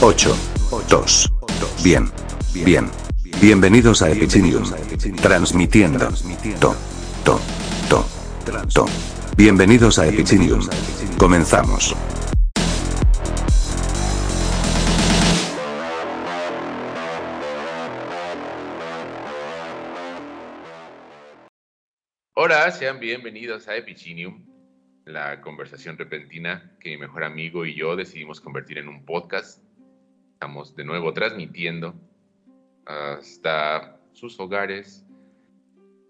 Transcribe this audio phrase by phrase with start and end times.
[0.00, 0.32] 8,
[0.88, 1.32] 2.
[1.82, 2.08] Bien,
[2.64, 2.88] bien.
[3.40, 4.62] Bienvenidos a Epicinium.
[5.20, 5.98] Transmitiendo.
[6.60, 6.76] To,
[7.24, 7.40] to,
[7.88, 8.04] to,
[8.72, 8.86] to.
[9.36, 10.60] Bienvenidos a Epicinium.
[11.18, 11.96] Comenzamos.
[22.34, 24.46] Hola, sean bienvenidos a Epicinium,
[25.04, 29.67] la conversación repentina que mi mejor amigo y yo decidimos convertir en un podcast.
[30.38, 31.96] Estamos de nuevo transmitiendo
[32.86, 35.04] hasta sus hogares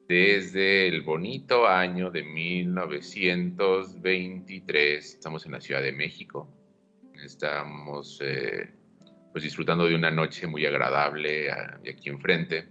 [0.06, 5.14] desde el bonito año de 1923.
[5.14, 6.46] Estamos en la Ciudad de México.
[7.14, 8.68] Estamos eh,
[9.32, 12.68] pues disfrutando de una noche muy agradable aquí enfrente.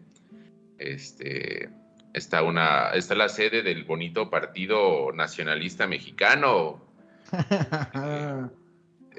[0.78, 1.72] Este,
[2.14, 6.86] está, una, está la sede del bonito Partido Nacionalista Mexicano.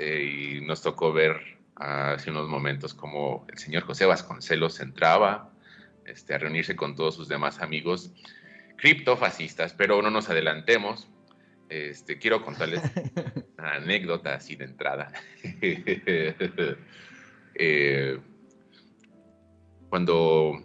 [0.00, 5.52] Eh, y nos tocó ver hace unos momentos como el señor José Vasconcelos entraba
[6.04, 8.12] este, a reunirse con todos sus demás amigos
[8.76, 11.08] criptofascistas, pero no nos adelantemos.
[11.68, 12.82] Este, quiero contarles
[13.58, 15.12] una anécdota así de entrada.
[17.60, 18.16] Eh,
[19.88, 20.62] cuando,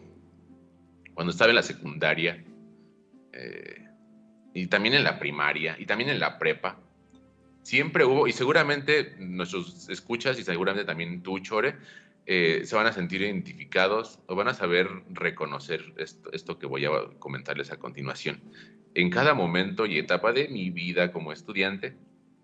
[1.16, 2.44] cuando estaba en la secundaria,
[3.32, 3.88] eh,
[4.54, 6.83] y también en la primaria, y también en la prepa,
[7.64, 11.76] siempre hubo, y seguramente nuestros escuchas, y seguramente también tú, Chore,
[12.26, 16.86] eh, se van a sentir identificados o van a saber reconocer esto, esto que voy
[16.86, 16.90] a
[17.20, 18.42] comentarles a continuación.
[18.94, 21.98] En cada momento y etapa de mi vida como estudiante,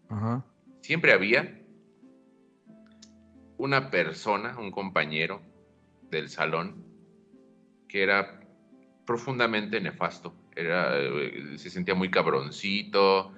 [0.10, 0.44] Ajá.
[0.82, 1.62] siempre había
[3.58, 5.42] una persona, un compañero
[6.10, 6.84] del salón
[7.88, 8.42] que era
[9.06, 10.34] profundamente nefasto.
[10.60, 13.32] Era, eh, se sentía muy cabroncito,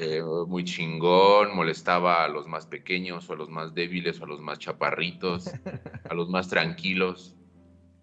[0.00, 4.28] eh, muy chingón, molestaba a los más pequeños o a los más débiles o a
[4.28, 5.50] los más chaparritos,
[6.08, 7.34] a los más tranquilos.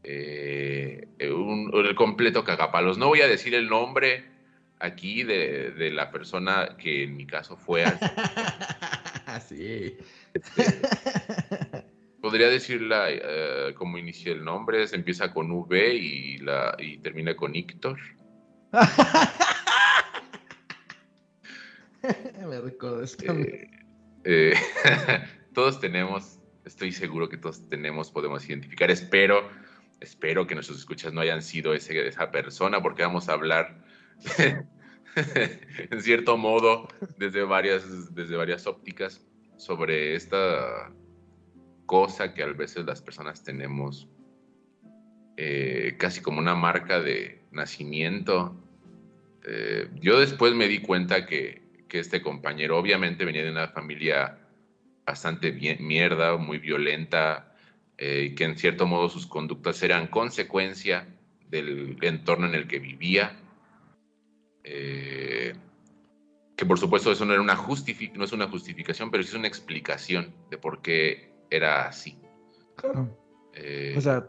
[0.03, 2.97] Eh, un- el completo cagapalos.
[2.97, 4.25] No voy a decir el nombre
[4.79, 8.05] aquí de, de la persona que en mi caso fue así.
[9.47, 9.97] sí.
[12.21, 17.35] Podría decirla eh, como inicia el nombre, se empieza con V y, la, y termina
[17.35, 17.99] con Ictor.
[22.47, 23.33] Me recuerdo esto.
[23.33, 23.69] Eh,
[24.23, 24.53] eh,
[25.53, 29.49] todos tenemos, estoy seguro que todos tenemos, podemos identificar, espero,
[30.01, 33.81] espero que nuestros escuchas no hayan sido ese, esa persona, porque vamos a hablar
[35.15, 36.87] en cierto modo
[37.17, 39.25] desde varias, desde varias ópticas
[39.57, 40.91] sobre esta
[41.85, 44.09] cosa que a veces las personas tenemos
[45.37, 48.55] eh, casi como una marca de nacimiento.
[49.47, 54.39] Eh, yo después me di cuenta que, que este compañero obviamente venía de una familia
[55.05, 57.55] bastante bien, mierda, muy violenta,
[57.97, 61.07] eh, y que en cierto modo sus conductas eran consecuencia
[61.47, 63.39] del entorno en el que vivía.
[64.63, 65.53] Eh,
[66.57, 69.47] que por supuesto eso no, era una no es una justificación, pero sí es una
[69.47, 72.17] explicación de por qué era así.
[72.75, 73.15] Claro.
[73.53, 74.27] Eh, O sea,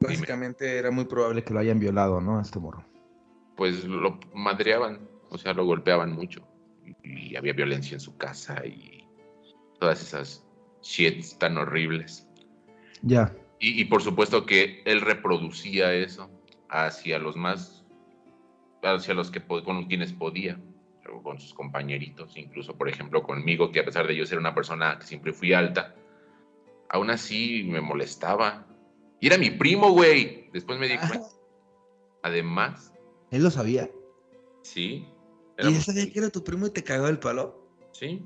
[0.00, 2.38] básicamente era muy probable que lo hayan violado, ¿no?
[2.38, 2.84] A este morro.
[3.62, 6.44] Pues lo madreaban, o sea, lo golpeaban mucho.
[7.04, 9.06] Y, y había violencia en su casa y
[9.78, 10.44] todas esas
[10.82, 12.26] shits tan horribles.
[13.02, 13.32] Ya.
[13.60, 16.28] Y, y por supuesto que él reproducía eso
[16.70, 17.84] hacia los más,
[18.82, 20.58] hacia los que con quienes podía,
[21.22, 24.98] con sus compañeritos, incluso por ejemplo conmigo, que a pesar de yo ser una persona
[24.98, 25.94] que siempre fui alta,
[26.88, 28.66] aún así me molestaba.
[29.20, 30.50] Y era mi primo, güey.
[30.52, 31.20] Después me di cuenta.
[32.24, 32.91] Además,
[33.32, 33.90] ¿Él lo sabía?
[34.62, 35.08] sí.
[35.58, 37.68] ¿Y él sabía que era tu primo y te cagó el palo?
[37.92, 38.24] Sí.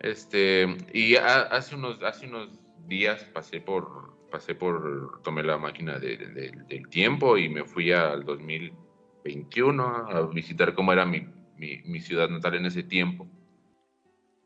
[0.00, 2.50] Este, y ha- hace unos, hace unos
[2.86, 7.90] días pasé por, pasé por, tomé la máquina de- de- del tiempo y me fui
[7.92, 11.26] al 2021 a visitar cómo era mi,
[11.56, 13.26] mi, mi ciudad natal en ese tiempo.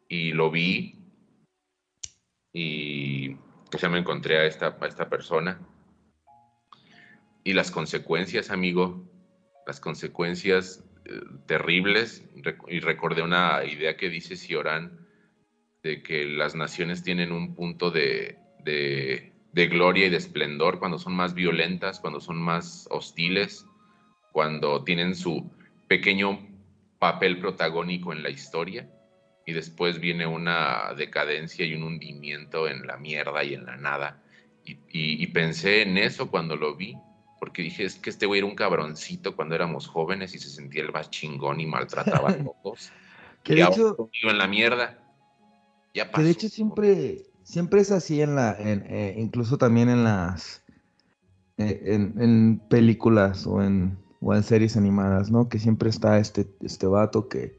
[0.09, 0.99] Y lo vi
[2.53, 3.35] y
[3.71, 5.61] que se me encontré a esta, a esta persona.
[7.43, 9.03] Y las consecuencias, amigo,
[9.67, 12.25] las consecuencias eh, terribles.
[12.69, 15.07] Y recordé una idea que dice Cioran,
[15.83, 20.99] de que las naciones tienen un punto de, de, de gloria y de esplendor cuando
[20.99, 23.67] son más violentas, cuando son más hostiles,
[24.33, 25.51] cuando tienen su
[25.89, 26.41] pequeño
[26.99, 28.89] papel protagónico en la historia
[29.47, 34.23] y después viene una decadencia y un hundimiento en la mierda y en la nada.
[34.65, 36.97] Y, pensé en eso cuando lo vi,
[37.39, 40.83] porque dije, es que este güey era un cabroncito cuando éramos jóvenes y se sentía
[40.83, 42.91] el más chingón y maltrataba a todos.
[43.43, 44.99] que de hecho, en la mierda.
[45.95, 50.63] Ya Que de hecho siempre, siempre es así en la, eh, incluso también en las,
[51.59, 55.49] eh, en, películas o en, o en series animadas, ¿no?
[55.49, 57.59] Que siempre está este, este vato que,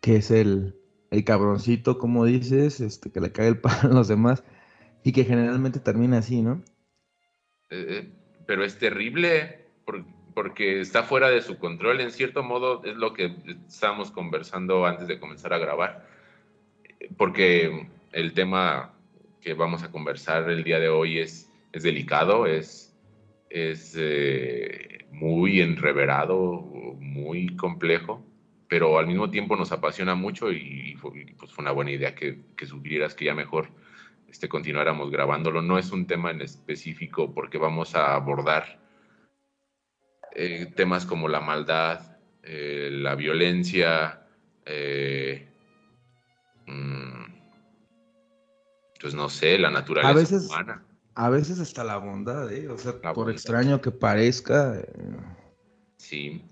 [0.00, 0.76] que es el,
[1.10, 4.44] el cabroncito, como dices, este, que le cae el pan a los demás
[5.02, 6.62] y que generalmente termina así, ¿no?
[7.70, 9.64] Eh, eh, pero es terrible
[10.34, 13.34] porque está fuera de su control, en cierto modo es lo que
[13.68, 16.08] estábamos conversando antes de comenzar a grabar,
[17.16, 18.94] porque el tema
[19.40, 22.96] que vamos a conversar el día de hoy es, es delicado, es,
[23.50, 26.60] es eh, muy enreverado,
[26.98, 28.24] muy complejo
[28.74, 30.96] pero al mismo tiempo nos apasiona mucho y,
[31.38, 33.68] pues fue una buena idea que, que sugirieras que ya mejor
[34.34, 35.62] este, continuáramos grabándolo.
[35.62, 38.80] No es un tema en específico porque vamos a abordar
[40.34, 44.26] eh, temas como la maldad, eh, la violencia,
[44.66, 45.46] eh,
[46.66, 47.24] mm,
[49.00, 50.84] pues no sé, la naturaleza a veces, humana.
[51.14, 54.84] A veces hasta la bondad, o sea, por extraño que parezca.
[55.96, 56.42] Sí,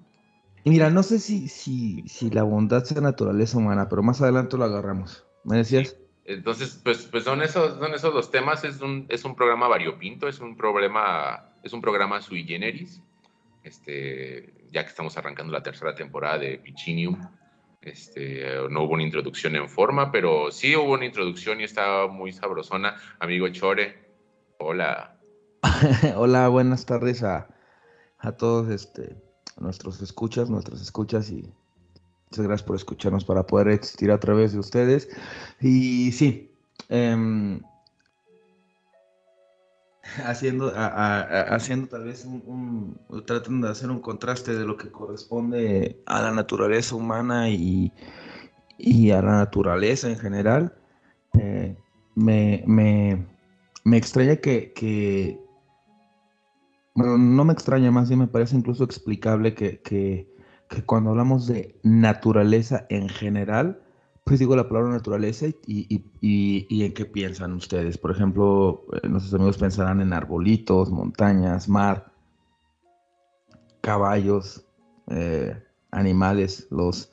[0.63, 4.57] y mira, no sé si, si, si la bondad sea naturaleza humana, pero más adelante
[4.57, 5.27] lo agarramos.
[5.43, 5.97] ¿Me decías?
[6.25, 8.65] Entonces, pues, pues son esos, son esos los temas.
[8.65, 13.03] Es un, es un programa variopinto, es un problema, es un programa sui generis.
[13.65, 17.17] Este, ya que estamos arrancando la tercera temporada de Pichinium.
[17.81, 22.33] Este, no hubo una introducción en forma, pero sí hubo una introducción y estaba muy
[22.33, 22.97] sabrosona.
[23.19, 24.09] Amigo Chore,
[24.59, 25.19] hola.
[26.17, 27.49] hola, buenas tardes a,
[28.19, 28.69] a todos.
[28.69, 29.17] Este,
[29.59, 31.53] nuestros escuchas, nuestras escuchas y
[32.33, 35.07] muchas gracias por escucharnos para poder existir a través de ustedes.
[35.61, 36.51] Y sí,
[36.89, 37.61] em,
[40.25, 42.27] haciendo, haciendo tal vez
[43.27, 47.93] tratando de hacer un contraste de lo que corresponde a la naturaleza humana y,
[48.79, 50.75] y a la naturaleza en general,
[51.39, 51.77] eh,
[52.15, 53.27] me, me,
[53.85, 55.39] me, extraña que, que
[56.95, 60.32] bueno, no me extraña, más bien me parece incluso explicable que, que,
[60.87, 63.83] cuando hablamos de naturaleza en general,
[64.25, 67.99] pues digo la palabra naturaleza y, y, y, en qué piensan ustedes.
[67.99, 72.13] Por ejemplo, eh, nuestros amigos pensarán en arbolitos, montañas, mar,
[73.81, 74.65] caballos,
[75.09, 75.61] eh,
[75.91, 77.11] animales, los,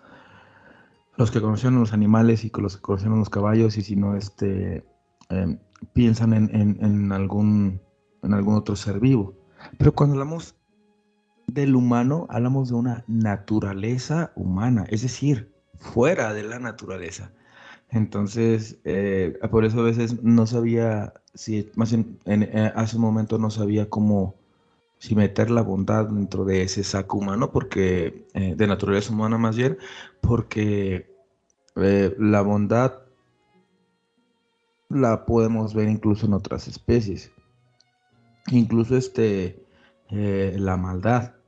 [1.18, 4.86] los que conocen los animales y los que conocen los caballos, y si no, este,
[5.30, 5.58] em,
[5.94, 7.82] piensan en, en, en, algún,
[8.22, 9.34] en algún otro ser vivo.
[9.78, 10.56] Pero cuando hablamos
[11.54, 17.32] del humano, hablamos de una naturaleza humana, es decir, fuera de la naturaleza.
[17.90, 23.50] Entonces, eh, por eso a veces no sabía, si más eh, hace un momento no
[23.50, 24.36] sabía cómo,
[25.00, 29.56] si meter la bondad dentro de ese saco humano, porque, eh, de naturaleza humana más
[29.56, 29.78] bien,
[30.22, 31.10] porque
[31.76, 32.94] la bondad
[34.90, 37.32] la podemos ver incluso en otras especies
[38.52, 39.64] incluso este,
[40.10, 41.39] la maldad.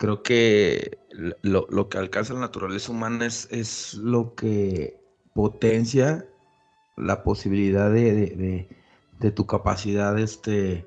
[0.00, 0.98] Creo que
[1.42, 4.98] lo, que alcanza la naturaleza humana es, es, lo que
[5.34, 6.26] potencia
[6.96, 8.66] la posibilidad de,
[9.36, 10.86] tu capacidad este,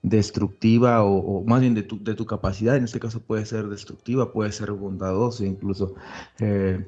[0.00, 4.32] destructiva o, más bien de tu, de tu, capacidad, en este caso puede ser destructiva,
[4.32, 5.94] puede ser bondadosa incluso.
[6.38, 6.82] Eh,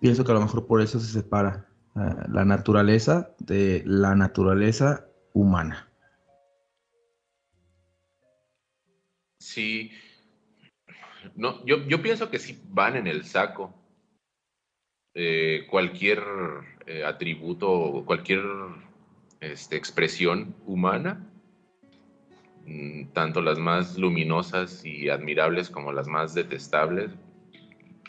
[0.00, 2.00] pienso que a lo mejor por eso se separa eh,
[2.32, 5.92] la naturaleza de la naturaleza humana.
[9.38, 9.90] Sí.
[11.36, 13.74] No, yo, yo pienso que sí van en el saco.
[15.14, 16.22] Eh, cualquier
[16.86, 18.42] eh, atributo cualquier
[19.40, 21.26] este, expresión humana,
[22.66, 27.10] mm, tanto las más luminosas y admirables como las más detestables,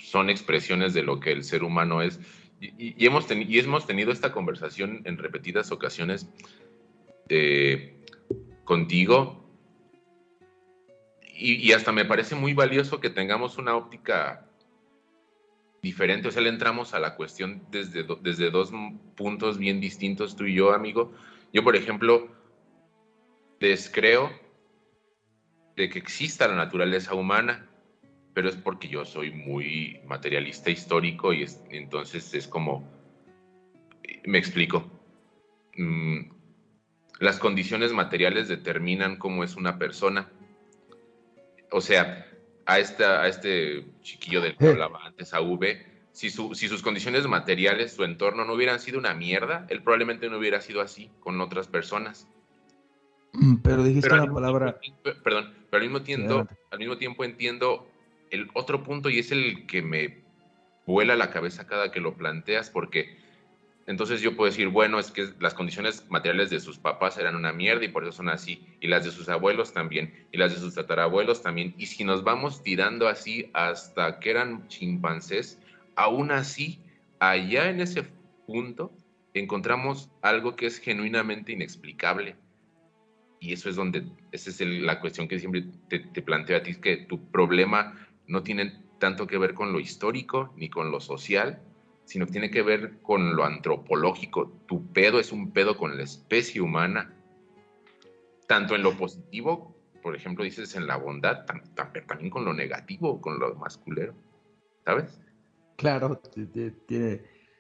[0.02, 2.20] son expresiones de lo que el ser humano es.
[2.60, 6.28] Y, hemos, y hemos tenido esta conversación en repetidas ocasiones
[7.30, 8.04] eh,
[8.64, 9.47] contigo
[11.38, 14.44] y, hasta me parece muy valioso que tengamos una óptica
[15.82, 18.72] diferente, o sea, le entramos a la cuestión desde, desde dos
[19.16, 21.14] puntos bien distintos, tú y yo, amigo.
[21.54, 22.28] Yo, por ejemplo,
[23.60, 24.32] descreo
[25.76, 27.68] de que exista la naturaleza humana,
[28.34, 32.88] pero es porque yo soy muy materialista histórico y entonces es como
[34.26, 34.92] Me explico.
[35.76, 36.32] Mm,
[37.20, 40.32] las condiciones materiales determinan cómo es una persona.
[41.72, 42.26] O sea,
[42.66, 44.70] a, esta, a este chiquillo del que Eh.
[44.72, 48.98] hablaba antes, a V, si, su- si sus condiciones materiales, su entorno no hubieran sido
[49.00, 52.28] una mierda, él probablemente no hubiera sido así con otras personas.
[53.34, 54.80] Mm, Pero dijiste Pero al una mismo palabra.
[54.80, 57.88] tiempo- perdón, pero al mismo tiempo, al mismo tiempo entiendo
[58.32, 60.24] el otro punto y es el que me
[60.86, 63.18] vuela la cabeza cada que lo planteas, porque
[63.88, 67.54] entonces yo puedo decir, bueno, es que las condiciones materiales de sus papás eran una
[67.54, 70.60] mierda y por eso son así, y las de sus abuelos también, y las de
[70.60, 75.60] sus tatarabuelos también, y si nos vamos tirando así hasta que eran chimpancés,
[75.96, 76.86] aún así,
[77.20, 78.04] allá en ese
[78.46, 78.96] punto,
[79.34, 82.38] encontramos algo que es genuinamente inexplicable.
[83.40, 86.64] Y eso es donde, esa es el- la cuestión que siempre te, te planteo a
[86.64, 90.92] ti, es que tu problema no tiene tanto que ver con lo histórico ni con
[90.92, 91.67] lo social,
[92.08, 94.50] sino que tiene que ver con lo antropológico.
[94.66, 97.14] Tu pedo es un pedo con la especie humana,
[98.48, 101.46] tanto en lo positivo, por ejemplo, dices en la bondad,
[101.76, 104.14] también con lo negativo, con lo masculero,
[104.86, 105.20] ¿sabes?
[105.76, 106.22] Claro,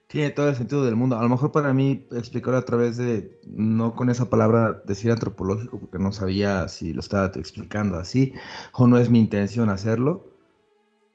[0.07, 1.19] tiene todo el sentido del mundo.
[1.19, 5.77] A lo mejor para mí explicarlo a través de, no con esa palabra decir antropológico,
[5.77, 8.33] porque no sabía si lo estaba explicando así,
[8.71, 10.31] o no es mi intención hacerlo.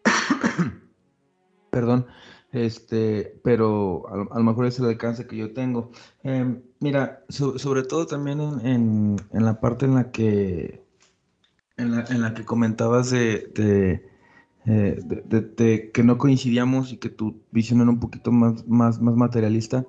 [1.71, 2.07] Perdón,
[2.53, 5.91] este, pero a, a lo mejor es el alcance que yo tengo.
[6.23, 10.83] Em, mira, so- sobre todo también en, en- en la parte en la que,
[11.77, 13.49] en la, en la que comentabas eh,
[15.05, 19.01] de- de- de que no coincidíamos y que tu visión era un poquito más, más,
[19.01, 19.87] más materialista,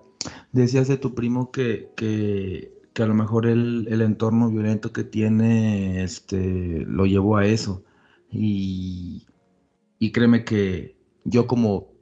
[0.51, 5.03] decías de tu primo que, que, que a lo mejor el, el entorno violento que
[5.03, 7.83] tiene este, lo llevó a eso.
[8.31, 9.27] Y,
[9.99, 11.92] y créeme que yo como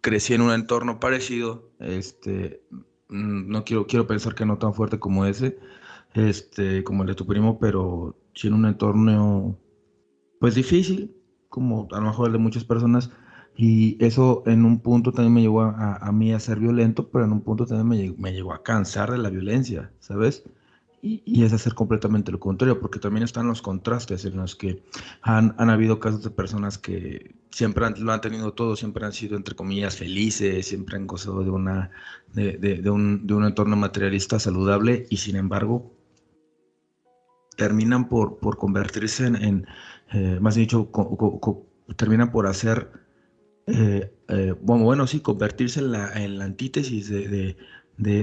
[0.00, 2.62] crecí en un entorno parecido, este,
[3.08, 5.58] mm, no quiero, quiero pensar que no tan fuerte como ese,
[6.14, 9.58] este, como el de tu primo, pero sí en un entorno,
[10.38, 11.14] pues difícil,
[11.48, 13.10] como a lo mejor el de muchas personas,
[13.56, 17.10] y eso en un punto también me llevó a, a- a mí a ser violento,
[17.10, 20.44] pero en un punto también me, me llegó a cansar de la violencia, ¿sabes?
[21.02, 24.82] Y, y es hacer completamente lo contrario, porque también están los contrastes en los que
[25.22, 29.12] han, han habido casos de personas que siempre han- lo han tenido todo, siempre han
[29.12, 31.90] sido, entre comillas, felices, siempre han gozado de, una,
[32.32, 35.90] de, de- de un, de un entorno materialista saludable y sin embargo
[37.56, 39.66] terminan por, por convertirse en, en,
[40.12, 41.66] eh, más dicho, co- co- co-
[41.96, 42.90] terminan por hacer,
[43.66, 47.56] eh, eh, bueno, bueno, sí, convertirse en la, en la antítesis de, de-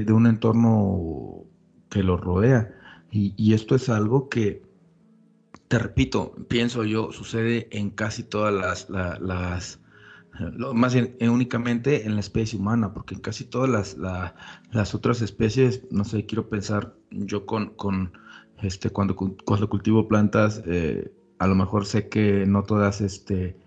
[0.05, 1.46] de- un entorno
[1.89, 2.74] que los rodea.
[3.12, 4.66] Y, y esto es algo que,
[5.67, 9.79] te repito, pienso yo, sucede en casi todas las, la- las
[10.74, 14.36] más eh, únicamente en la especie humana, porque en casi todas las, la-
[14.71, 18.13] las otras especies, no sé, quiero pensar yo con, con
[18.62, 23.57] este, cuando, cu- cuando cultivo plantas, eh, a lo mejor sé que no todas este,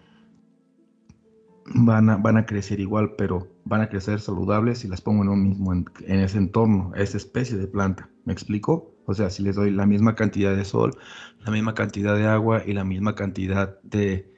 [1.75, 5.28] van, a, van a crecer igual, pero van a crecer saludables si las pongo en
[5.30, 8.11] un mismo, en, en ese entorno, esa especie de planta.
[8.25, 8.89] ¿Me explico?
[9.07, 10.97] O sea, si les doy la misma cantidad de sol,
[11.45, 14.30] la misma cantidad de agua y la misma cantidad de,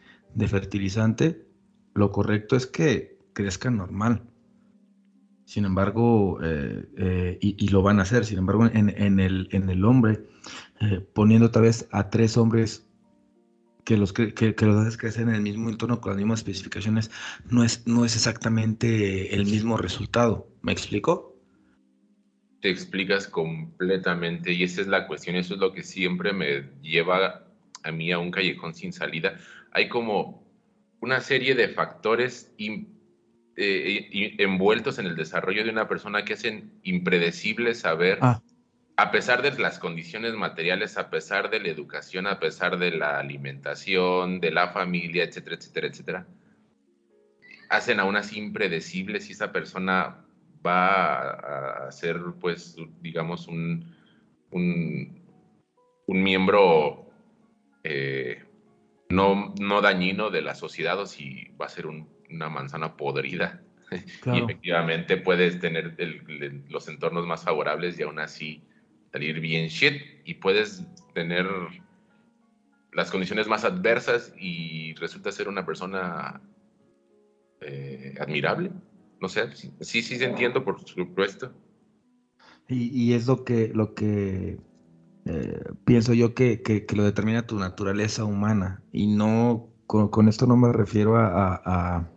[0.48, 1.46] fertilizante,
[1.94, 4.22] lo correcto es que crezcan normal.
[5.44, 8.88] Sin embargo, eh, eh, y, lo van a hacer, sin embargo, en,
[9.20, 10.24] el, en el hombre,
[10.80, 12.86] eh, poniendo otra vez a tres hombres
[13.84, 17.10] que los, que, que los haces crecer en el mismo entorno con las mismas especificaciones,
[17.50, 20.48] no es, no es exactamente el mismo resultado.
[20.62, 21.31] ¿Me explico?
[22.62, 27.44] Te explicas completamente y esa es la cuestión, eso es lo que siempre me lleva
[27.82, 29.36] a mí a un callejón sin salida.
[29.72, 30.46] Hay como
[31.00, 37.74] una serie de factores eh, envueltos en el desarrollo de una persona que hacen impredecible
[37.74, 38.40] saber, Ah.
[38.96, 43.18] a pesar de las condiciones materiales, a pesar de la educación, a pesar de la
[43.18, 46.26] alimentación, de la familia, etcétera, etcétera, etcétera,
[47.68, 50.24] hacen aún así impredecible si esa persona
[50.64, 53.94] va a, ser, pues, digamos, un,
[54.50, 55.20] un,
[56.06, 57.06] un miembro
[57.84, 58.44] eh,
[59.10, 63.60] no, no dañino de la sociedad o si va a ser un- una manzana podrida.
[64.36, 68.62] Y efectivamente puedes tener el- el- los entornos más favorables y aún así
[69.12, 70.00] salir bien shit.
[70.24, 71.46] Y puedes tener
[72.92, 76.40] las condiciones más adversas y resulta ser una persona
[77.60, 78.70] eh, admirable.
[79.22, 79.48] No sé,
[79.80, 81.52] sí, sí, entiendo, por supuesto.
[82.68, 84.58] Y, y es lo que, lo que
[85.26, 88.82] eh, pienso yo que, que- lo determina tu naturaleza humana.
[88.92, 92.12] Y no, con, esto no me refiero a, a- a-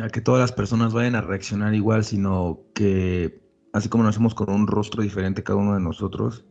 [0.00, 4.50] a que todas las personas vayan a reaccionar igual, sino que así como nacemos con
[4.50, 6.44] un rostro diferente cada uno de nosotros,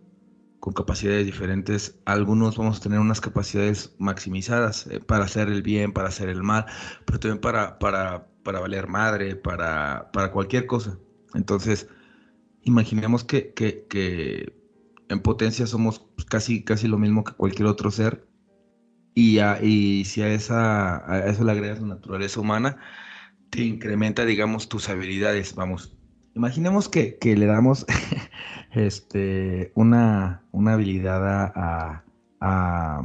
[0.60, 5.94] con capacidades diferentes, algunos vamos a tener unas capacidades maximizadas eh, para hacer el bien,
[5.94, 6.66] para hacer el mal,
[7.06, 11.00] pero también para, para, para valer madre, para, para cualquier cosa.
[11.34, 11.88] Entonces,
[12.64, 14.54] imaginemos que, que, que
[15.10, 18.28] en potencia somos casi, casi lo mismo que cualquier otro ser,
[19.14, 22.78] y, y si a, esa, a eso le agregas la naturaleza humana,
[23.50, 25.97] te incrementa, digamos, tus habilidades, vamos.
[26.38, 27.84] Imaginemos que, que le damos
[28.72, 32.03] este, una, una habilidad a,
[32.39, 33.01] a,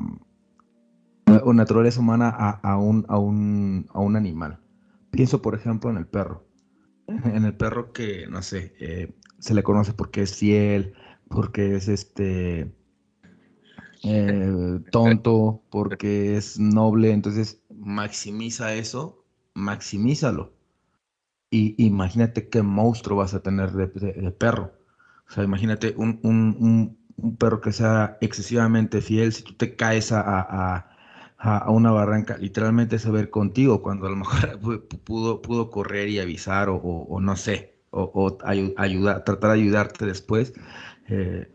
[1.25, 4.61] a naturaleza humana a, a, un, a, un, a un animal.
[5.11, 6.47] Pienso, por ejemplo, en el perro.
[7.09, 10.93] En el perro que, no sé, eh, se le conoce porque es fiel,
[11.29, 12.71] porque es este
[14.03, 19.25] eh, tonto, porque es noble, entonces maximiza eso,
[19.55, 20.53] maximízalo.
[21.53, 24.73] Y imagínate qué monstruo vas a tener de, de, perro.
[25.29, 30.13] O sea, imagínate un, un, un, perro que sea excesivamente fiel, si tú te caes
[30.13, 30.89] a, a,
[31.39, 34.59] a, una barranca, literalmente se ver contigo, cuando a lo mejor
[35.05, 38.39] pudo, pudo correr y avisar o, o, o no sé, o, o
[38.77, 40.55] ayudar, tratar de ayudarte después,
[41.09, 41.51] eh,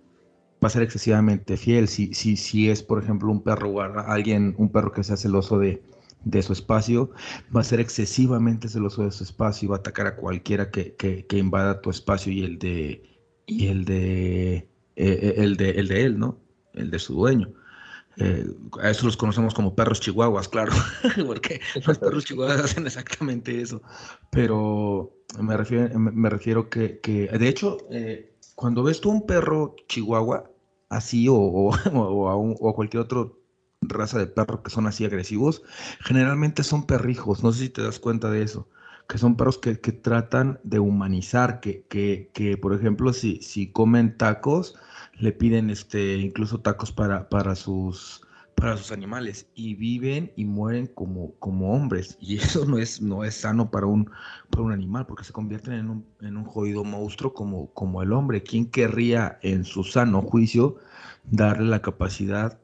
[0.64, 1.88] va a ser excesivamente fiel.
[1.88, 5.58] Si, si, si es, por ejemplo, un perro guarda, alguien, un perro que sea celoso
[5.58, 5.82] de,
[6.30, 7.12] de su espacio,
[7.56, 10.96] va a ser excesivamente celoso de su espacio y va a atacar a cualquiera que,
[10.96, 13.04] que, que invada tu espacio y el de
[13.46, 16.38] y el de, eh, el de, el de él, ¿no?
[16.74, 17.54] El de su dueño.
[18.18, 18.46] Eh,
[18.82, 20.74] a eso los conocemos como perros chihuahuas, claro,
[21.26, 23.82] porque los perros chihuahuas hacen exactamente eso.
[24.32, 29.76] Pero me refiero, me refiero que, que, de hecho, eh, cuando ves tú un perro
[29.88, 30.52] chihuahua,
[30.90, 31.74] así, o, o,
[32.30, 33.37] a un, o, a cualquier otro
[33.82, 35.62] raza de perro que son así agresivos,
[36.02, 38.68] generalmente son perrijos, no sé si te das cuenta de eso
[39.08, 43.72] que son perros que, que tratan de humanizar, que, que, que, por ejemplo, si, si
[43.72, 44.76] comen tacos,
[45.14, 48.22] le piden este, incluso tacos para, para, sus,
[48.56, 52.18] para sus animales y viven y mueren como, como hombres.
[52.20, 54.10] Y eso no es, no es sano para un,
[54.50, 58.12] para un animal porque se convierten en un, en un jodido monstruo como, como el
[58.12, 58.44] hombre.
[58.44, 60.78] ¿Quién querría en su sano juicio
[61.24, 62.60] darle la capacidad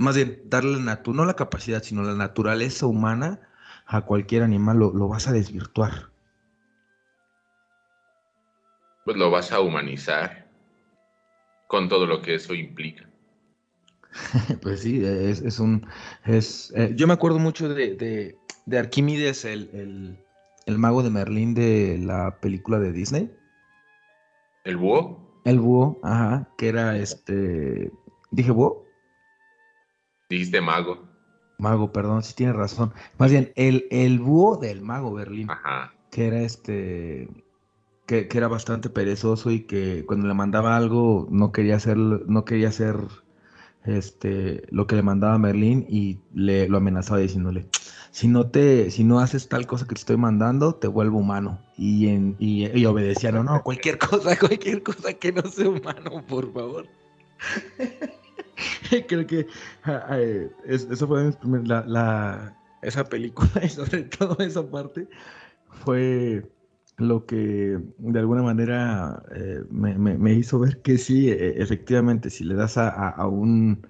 [0.00, 3.40] más bien darle la no la capacidad, sino la naturaleza humana
[3.86, 6.10] a cualquier animal lo, lo, vas a desvirtuar.
[9.04, 10.48] Pues lo vas a humanizar
[11.68, 13.10] con todo lo que eso implica.
[14.62, 15.86] pues sí, es, es un...
[16.24, 20.18] Es, eh, yo me acuerdo mucho de, de, de Arquímedes, el, el,
[20.64, 23.30] el, mago de Merlín de la película de Disney.
[24.64, 25.42] ¿El búho?
[25.44, 27.92] El búho, ajá, que era este...
[28.30, 28.89] ¿Dije búho?
[30.30, 31.04] Dijiste mago.
[31.58, 32.94] Mago, perdón, sí tiene razón.
[33.18, 35.50] Más bien, el, el búho del mago Berlín.
[35.50, 35.92] Ajá.
[36.10, 37.28] Que era este.
[38.06, 42.44] Que, que, era bastante perezoso y que cuando le mandaba algo no quería hacer, no
[42.44, 42.96] quería hacer
[43.84, 47.66] este, lo que le mandaba Merlín y le lo amenazaba diciéndole,
[48.10, 51.60] si no te, si no haces tal cosa que te estoy mandando, te vuelvo humano.
[51.76, 56.24] Y, en, y, y obedecía, no, no, cualquier cosa, cualquier cosa que no sea humano,
[56.28, 56.86] por favor.
[59.08, 59.46] Creo que
[59.86, 61.32] uh, es, eso fue
[61.64, 65.08] la, esa película y sobre todo esa parte
[65.84, 66.42] fue
[66.98, 72.44] lo que de alguna manera eh, me, me, hizo ver que sí, e, efectivamente, si
[72.44, 73.86] le das a, a, un,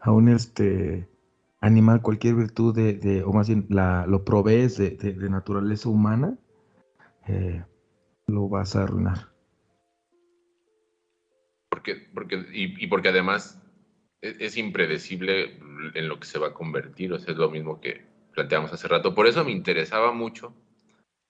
[0.00, 1.08] a un este
[1.60, 5.88] animal cualquier virtud de, de o más bien la, lo provees de, de, de naturaleza
[5.88, 6.36] humana,
[7.28, 7.62] eh,
[8.26, 9.28] lo vas a arruinar.
[11.70, 13.60] Porque, porque, y, y porque además
[14.20, 15.58] es, es, impredecible
[15.94, 18.02] en lo que se va a convertir, o sea, es lo mismo que
[18.34, 19.14] planteamos hace rato.
[19.14, 20.54] Por eso me interesaba mucho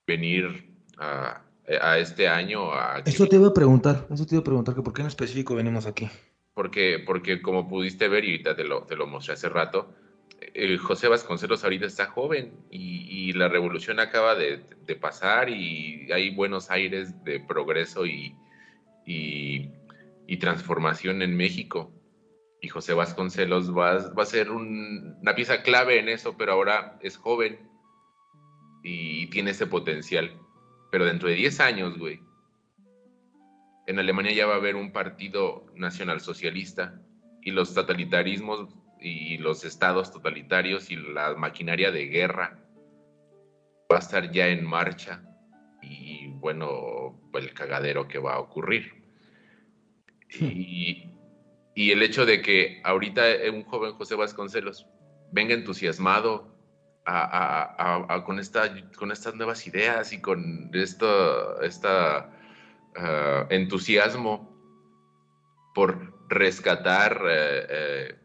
[0.07, 1.43] venir a,
[1.81, 2.73] a este año.
[2.73, 5.09] A eso te iba a preguntar, eso te iba a preguntar, que ¿por qué en
[5.09, 6.09] específico venimos aquí?
[6.55, 9.95] Porque, porque como pudiste ver, y ahorita te lo, te lo mostré hace rato,
[10.55, 16.11] el José Vasconcelos ahorita está joven y, y la revolución acaba de, de, pasar y
[16.13, 18.35] hay buenos aires de progreso y,
[19.07, 19.71] y,
[20.27, 21.93] y transformación en México
[22.61, 26.99] y José Vasconcelos va, va a ser un, una pieza clave en eso, pero ahora
[27.03, 27.69] es joven
[28.83, 30.41] y tiene ese potencial.
[30.91, 32.21] Pero dentro de 10 años, güey,
[33.87, 37.01] en Alemania ya va a haber un partido nacionalsocialista
[37.43, 38.69] y los totalitarismos
[39.01, 42.59] y los estados totalitarios y la maquinaria de guerra
[43.91, 45.23] va a estar ya en marcha
[45.81, 48.93] y bueno, el cagadero que va a ocurrir.
[50.39, 51.11] Y,
[51.79, 54.89] y el hecho de que ahorita un joven José Vasconcelos
[55.31, 56.53] venga entusiasmado
[58.27, 62.33] con, esta, con estas nuevas ideas y con esto, esta
[62.97, 64.61] ah, entusiasmo
[65.73, 68.17] por rescatar eh,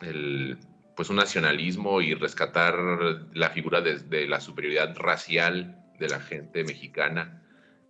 [0.00, 0.56] eh,
[0.94, 2.76] pues un nacionalismo y rescatar
[3.34, 7.42] la figura de, la superioridad racial de la gente mexicana.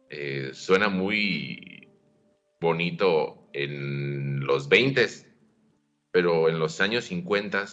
[0.09, 1.91] Eh, suena muy
[2.59, 5.07] bonito en los 20,
[6.11, 7.67] pero en los años 50,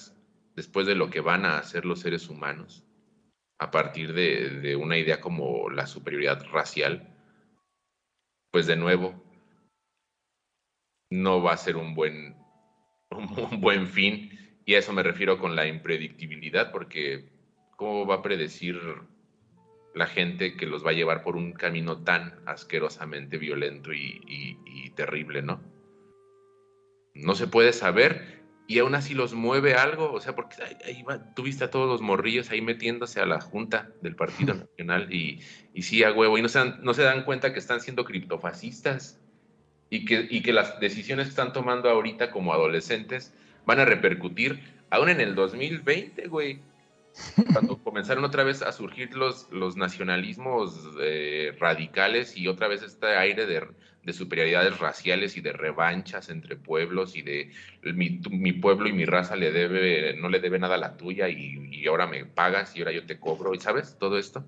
[0.55, 2.85] después de lo que van a hacer los seres humanos,
[3.59, 7.05] a partir de, una idea como la superioridad racial,
[8.51, 9.21] pues de nuevo,
[11.11, 12.35] no va a ser un buen,
[13.11, 14.31] un buen fin.
[14.65, 17.27] Y a eso me refiero con la impredictibilidad, porque
[17.75, 18.79] ¿cómo va a predecir
[19.99, 25.41] la gente que los va a llevar por un camino tan asquerosamente violento y, terrible,
[25.41, 25.61] ¿no?
[27.13, 31.33] No se puede saber y aún así los mueve algo, o sea, porque ahí, va,
[31.33, 35.41] tuviste a todos los morrillos ahí metiéndose a la junta del Partido Nacional y,
[35.73, 38.05] y sí, a huevo, y no se, dan, no se dan cuenta que están siendo
[38.05, 39.19] criptofascistas
[39.89, 43.33] y que, y que las decisiones que están tomando ahorita como adolescentes
[43.65, 46.61] van a repercutir aún en el 2020, güey.
[47.53, 53.07] Cuando comenzaron otra vez a surgir los, los nacionalismos eh, radicales y otra vez este
[53.07, 53.67] aire de,
[54.13, 57.51] superioridades raciales y de revanchas entre pueblos y de
[57.93, 61.85] mi, pueblo y mi raza le debe, no le debe nada a la tuya y,
[61.87, 63.97] ahora me pagas y ahora yo te cobro, ¿y sabes?
[63.99, 64.43] Todo esto.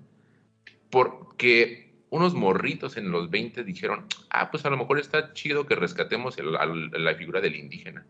[0.90, 5.76] Porque unos morritos en los 20 dijeron, ah, pues a lo mejor está chido que
[5.76, 8.04] rescatemos la figura del indígena.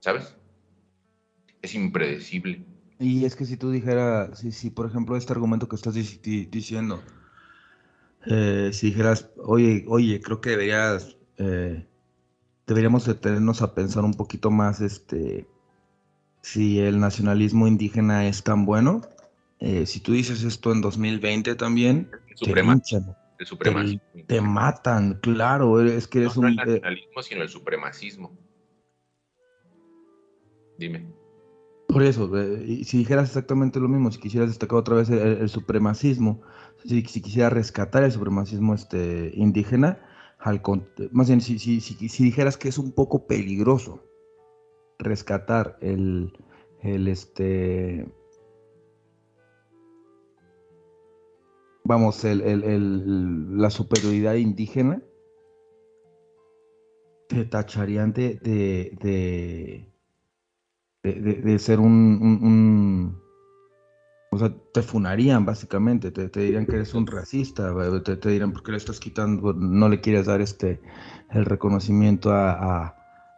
[0.00, 0.34] ¿sabes?
[1.62, 2.64] Es impredecible.
[3.00, 7.02] Y es que si tú dijeras, si, si por ejemplo este argumento que estás diciendo,
[8.26, 11.86] eh, si dijeras, oye, oye, creo que deberías, eh,
[12.66, 15.46] deberíamos detenernos a pensar un poquito más, este,
[16.42, 19.00] si el nacionalismo indígena es tan bueno,
[19.60, 23.16] eh, si tú dices esto en 2020 también, el supremacismo.
[24.26, 26.42] Te, matan, claro, es que es un...
[26.42, 28.36] No el nacionalismo, sino el supremacismo.
[30.76, 31.19] Dime.
[31.90, 36.42] Por eso, eh, si dijeras exactamente lo mismo, si quisieras destacar otra vez el, supremacismo,
[36.84, 40.00] si, quisieras rescatar el supremacismo este, indígena,
[41.10, 44.04] más bien si, si, dijeras que es un poco peligroso
[44.98, 46.32] rescatar el,
[46.82, 48.06] el este,
[51.84, 55.02] vamos, el, la superioridad indígena,
[57.26, 58.34] te tacharían de
[59.00, 59.89] de,
[61.58, 63.20] ser un,
[64.30, 68.72] O sea, te funarían básicamente, te, dirían que eres un racista, te, te, dirán porque
[68.72, 70.80] le estás quitando, no le quieres dar este
[71.32, 72.96] el reconocimiento a,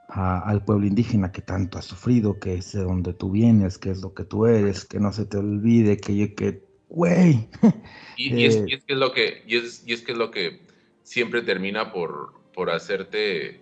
[0.09, 4.03] al pueblo indígena que tanto ha sufrido, que es de donde tú vienes, que es
[4.03, 7.49] lo que tú eres, que no se te olvide, que, que güey.
[8.17, 10.61] Y, es, que es lo que, y es, y es que es lo que
[11.03, 13.61] siempre termina por, por hacerte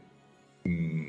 [0.64, 0.99] mm,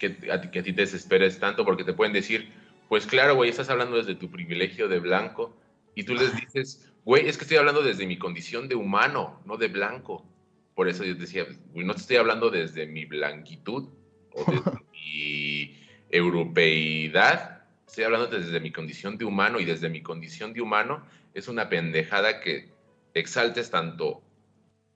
[0.00, 2.50] que a, ti, te desesperes tanto porque te pueden decir,
[2.88, 5.54] pues claro, güey, estás hablando desde tu privilegio de blanco
[5.94, 9.56] y tú les dices, güey, es que estoy hablando desde mi condición de humano, no
[9.56, 10.24] de blanco.
[10.74, 13.90] Por eso yo decía, güey, no te estoy hablando desde mi blanquitud
[14.32, 15.76] o desde mi
[16.08, 21.48] europeidad, estoy hablando desde mi condición de humano y desde mi condición de humano es
[21.48, 22.72] una pendejada que
[23.14, 24.22] exaltes tanto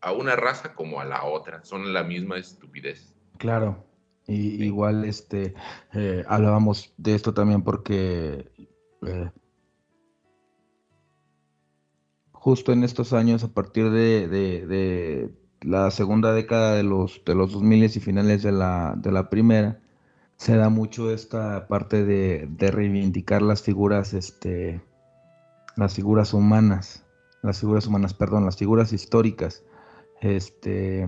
[0.01, 3.15] a una raza como a la otra, son la misma estupidez.
[3.39, 3.85] Claro.
[4.27, 5.55] Y, igual este
[5.93, 8.51] eh, hablábamos de esto también porque
[9.07, 9.31] eh,
[12.45, 15.31] justo en estos años, a partir de,
[15.63, 19.81] la segunda década de los, de los 2000 y finales de la, de la primera,
[20.37, 24.83] se da mucho esta parte de, de reivindicar las figuras, este,
[25.75, 27.07] las figuras humanas,
[27.41, 29.65] las figuras humanas, perdón, las figuras históricas.
[30.21, 31.05] Este,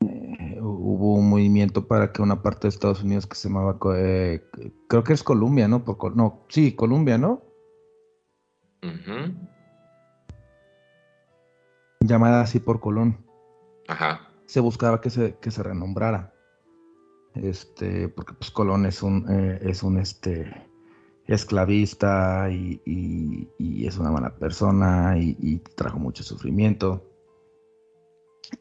[0.00, 0.39] eh,
[0.80, 4.42] hubo un movimiento para que una parte de Estados Unidos que se llamaba, eh,
[4.88, 5.84] creo que es Colombia, ¿no?
[5.84, 7.42] Por, no, sí, Colombia, ¿no?
[12.00, 13.24] Llamada así por Colón.
[13.88, 14.28] Ajá.
[14.46, 16.32] Se buscaba que se, que se renombrara.
[17.34, 20.66] Este, porque pues Colón es un, eh, es un este
[21.26, 27.10] esclavista y, y, es una mala persona y trajo mucho sufrimiento.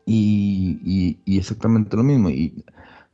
[0.06, 0.49] Y,
[1.26, 2.30] exactamente lo mismo.
[2.30, 2.64] Y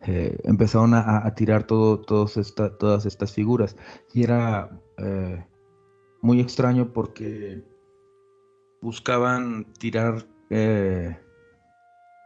[0.08, 3.76] eh, empezaron a, tirar todo, esta, todas estas figuras.
[4.14, 5.44] Y era eh,
[6.22, 7.64] muy extraño porque
[8.82, 11.18] buscaban tirar eh,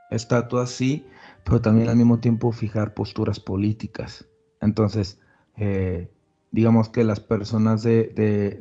[0.10, 1.06] estatuas, sí,
[1.46, 4.28] pero también al mismo tiempo fijar posturas políticas.
[4.60, 5.20] Entonces,
[6.52, 8.08] digamos que las personas de,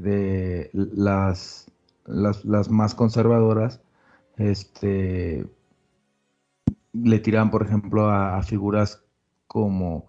[0.00, 1.66] de, las,
[2.06, 3.80] las, más conservadoras,
[4.36, 5.44] este,
[6.92, 9.04] le tiran, por ejemplo, a, figuras
[9.46, 10.08] como,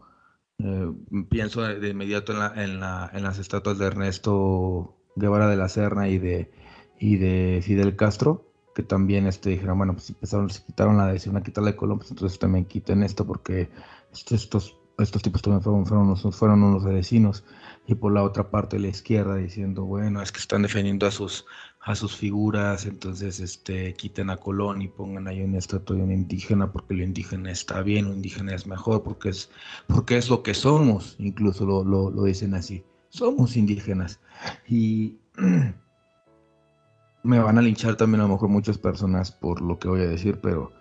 [0.60, 0.92] eh,
[1.30, 5.70] pienso de, inmediato en, la, en, la, en, las estatuas de Ernesto Guevara de la
[5.70, 6.52] Serna y de,
[7.00, 11.38] y de Fidel Castro, que también este, dijeron, bueno, pues empezaron, se quitaron la decisión
[11.38, 13.70] a quitarle Colón, pues entonces también quiten esto porque
[14.12, 17.44] estos, estos tipos también fueron, fueron, fueron unos vecinos
[17.88, 21.46] y por la otra parte la izquierda diciendo, bueno, es que están defendiendo a sus,
[21.82, 26.12] a sus figuras, entonces este, quiten a Colón y pongan ahí una estatua de un
[26.12, 29.50] indígena porque lo indígena está bien, lo indígena es mejor, porque es,
[29.88, 34.20] porque es lo que somos, incluso lo, lo, lo dicen así, somos indígenas.
[34.68, 35.18] Y
[37.24, 40.08] me van a linchar también a lo mejor muchas personas por lo que voy a
[40.08, 40.72] decir, pero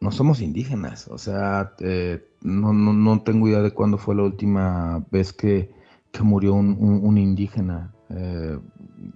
[0.00, 4.24] no somos indígenas, o sea, eh, no, no, no, tengo idea de cuándo fue la
[4.24, 5.70] última vez que,
[6.10, 8.58] que murió un, un, indígena eh,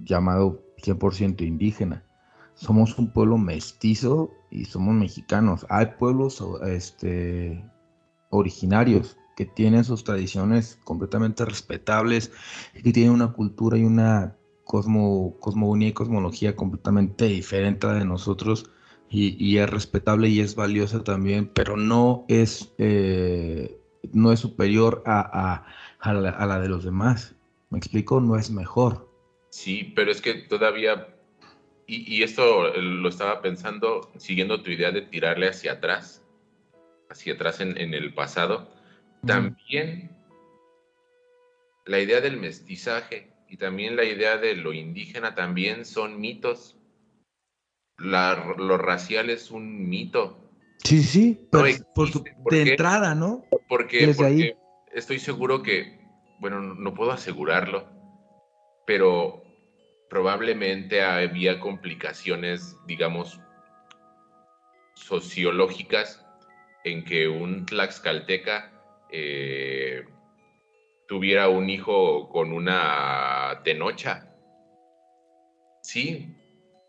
[0.05, 2.05] llamado 100% indígena.
[2.55, 5.67] Somos un pueblo mestizo y somos mexicanos.
[5.69, 7.65] Hay pueblos este,
[8.31, 12.33] originarios que tienen sus tradiciones completamente respetables
[12.75, 18.05] y que tienen una cultura y una cosmo, cosmogonía y cosmología completamente diferente a de
[18.05, 18.71] nosotros
[19.09, 23.81] y, es respetable y es valiosa también, pero no es, eh,
[24.13, 25.65] no es superior a,
[26.01, 27.35] a, la, de los demás.
[27.71, 28.21] ¿Me explico?
[28.21, 29.06] No es mejor.
[29.57, 31.17] Sí, pero es que todavía,
[31.87, 36.23] y, esto lo estaba pensando siguiendo tu idea de tirarle hacia atrás,
[37.09, 38.71] hacia atrás en, en el pasado,
[39.27, 40.15] también
[41.87, 46.77] la idea del mestizaje y también la idea de lo indígena también son mitos.
[47.97, 50.51] Lo racial es un mito.
[50.85, 51.65] Sí, sí, pero
[51.95, 52.11] por
[52.51, 53.47] de entrada, ¿no?
[53.71, 54.55] Porque, porque
[54.93, 55.99] estoy seguro que,
[56.41, 57.89] bueno, no puedo asegurarlo,
[58.87, 59.46] pero
[60.09, 63.41] probablemente había complicaciones, digamos,
[64.95, 66.25] sociológicas
[66.85, 68.73] en que un tlaxcalteca
[69.11, 70.05] eh,
[71.07, 74.33] tuviera un hijo con una tenocha.
[75.83, 76.35] Sí,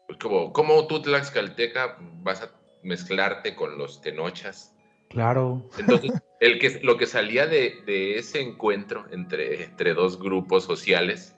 [0.08, 2.51] pues, como, ¿cómo tú, Tlaxcalteca, vas a
[2.82, 4.75] mezclarte con los tenochas?
[5.10, 5.69] Claro.
[5.77, 11.37] Entonces, el que, lo que salía de, ese encuentro entre, entre dos grupos sociales,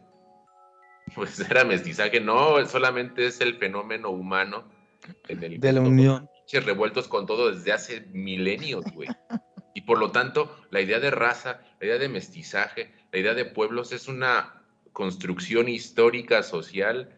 [1.15, 2.19] pues era mestizaje.
[2.19, 4.65] No, solamente es el fenómeno humano
[5.27, 6.29] en el de la unión.
[6.51, 9.07] Revueltos con todo desde hace milenios, güey.
[9.75, 13.45] Y por lo tanto, la idea de raza, la idea de mestizaje, la idea de
[13.45, 17.15] pueblos es una construcción histórica, social,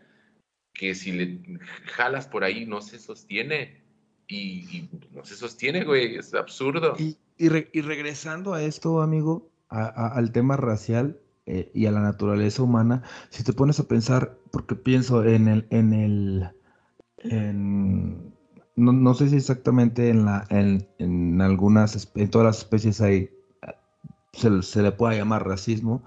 [0.74, 3.82] que si le jalas por ahí no se sostiene.
[4.28, 6.96] Y, no se sostiene, güey, es absurdo.
[6.98, 7.18] Y,
[7.50, 11.20] regresando a esto, amigo, al tema racial
[11.54, 15.68] eh, y a la naturaleza humana, si te pones a pensar, porque pienso en el,
[15.70, 16.50] en el,
[18.78, 23.32] no, sé si exactamente en la, en, algunas, en todas las especies hay,
[24.32, 26.04] se, se le puede llamar racismo,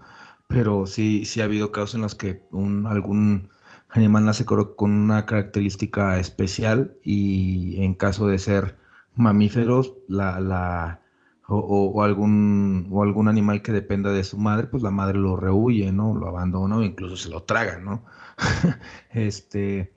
[0.49, 3.51] pero sí, sí ha habido casos en los que un, algún
[3.91, 8.79] animal nace con una característica especial y en caso de ser
[9.15, 11.03] mamíferos, la, la,
[11.47, 15.93] o, algún, o algún animal que dependa de su madre, pues la madre lo rehuye,
[15.93, 16.15] ¿no?
[16.15, 18.05] Lo abandona o incluso se lo traga, ¿no?
[19.11, 19.93] este,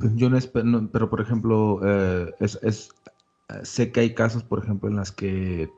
[0.00, 2.90] yo no, espero, pero por ejemplo, eh, es,
[3.62, 5.70] sé que hay casos, por ejemplo, en las que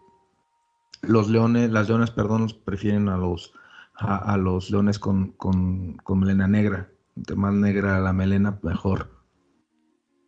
[1.03, 3.53] los leones, las leonas, perdón, prefieren a los,
[3.95, 9.18] a, los leones con, con, con melena negra entre más negra la melena, mejor.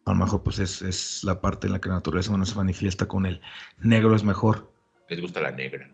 [0.05, 3.07] A lo mejor pues es, la parte en la que la naturaleza no se manifiesta
[3.07, 3.41] con el
[3.79, 4.73] negro es mejor.
[5.09, 5.91] Les gusta la negra.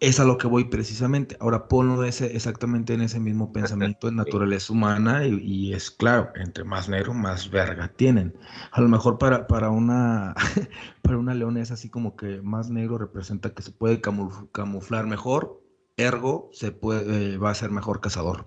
[0.00, 1.36] Es a lo que voy precisamente.
[1.40, 6.64] Ahora ponlo ese, exactamente en ese mismo pensamiento en naturaleza humana y, es claro, entre
[6.64, 8.36] más negro, más verga tienen.
[8.72, 10.34] A lo mejor para, para, una,
[11.02, 15.62] para una leona es así como que más negro representa que se puede camuflar mejor,
[15.96, 18.46] ergo se puede, va a ser mejor cazador.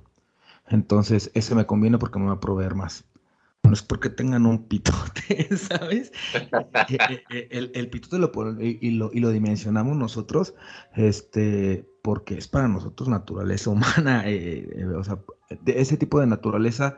[0.67, 3.06] Entonces, ese me conviene porque me va a proveer más.
[3.67, 6.11] No es porque tengan un pitote, ¿sabes?
[6.89, 10.53] Eh, eh, eh, el, el, pitote lo, y, lo, y lo dimensionamos nosotros,
[10.95, 14.23] este, porque es para nosotros naturaleza humana.
[14.97, 15.19] o sea,
[15.61, 16.97] de ese tipo de naturaleza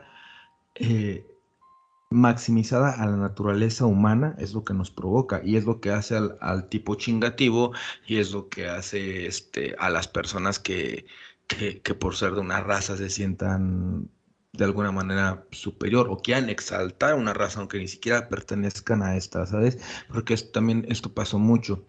[2.10, 6.16] maximizada a la naturaleza humana es lo que nos provoca y es lo que hace
[6.16, 7.72] al, al tipo chingativo
[8.06, 11.06] y es lo que hace este, a las personas que,
[11.46, 14.10] que, por ser de una raza se sientan
[14.52, 19.46] de alguna manera superior o quieran exaltar una raza aunque ni siquiera pertenezcan a esta,
[19.46, 19.78] ¿sabes?
[20.08, 21.84] Porque también esto pasó mucho.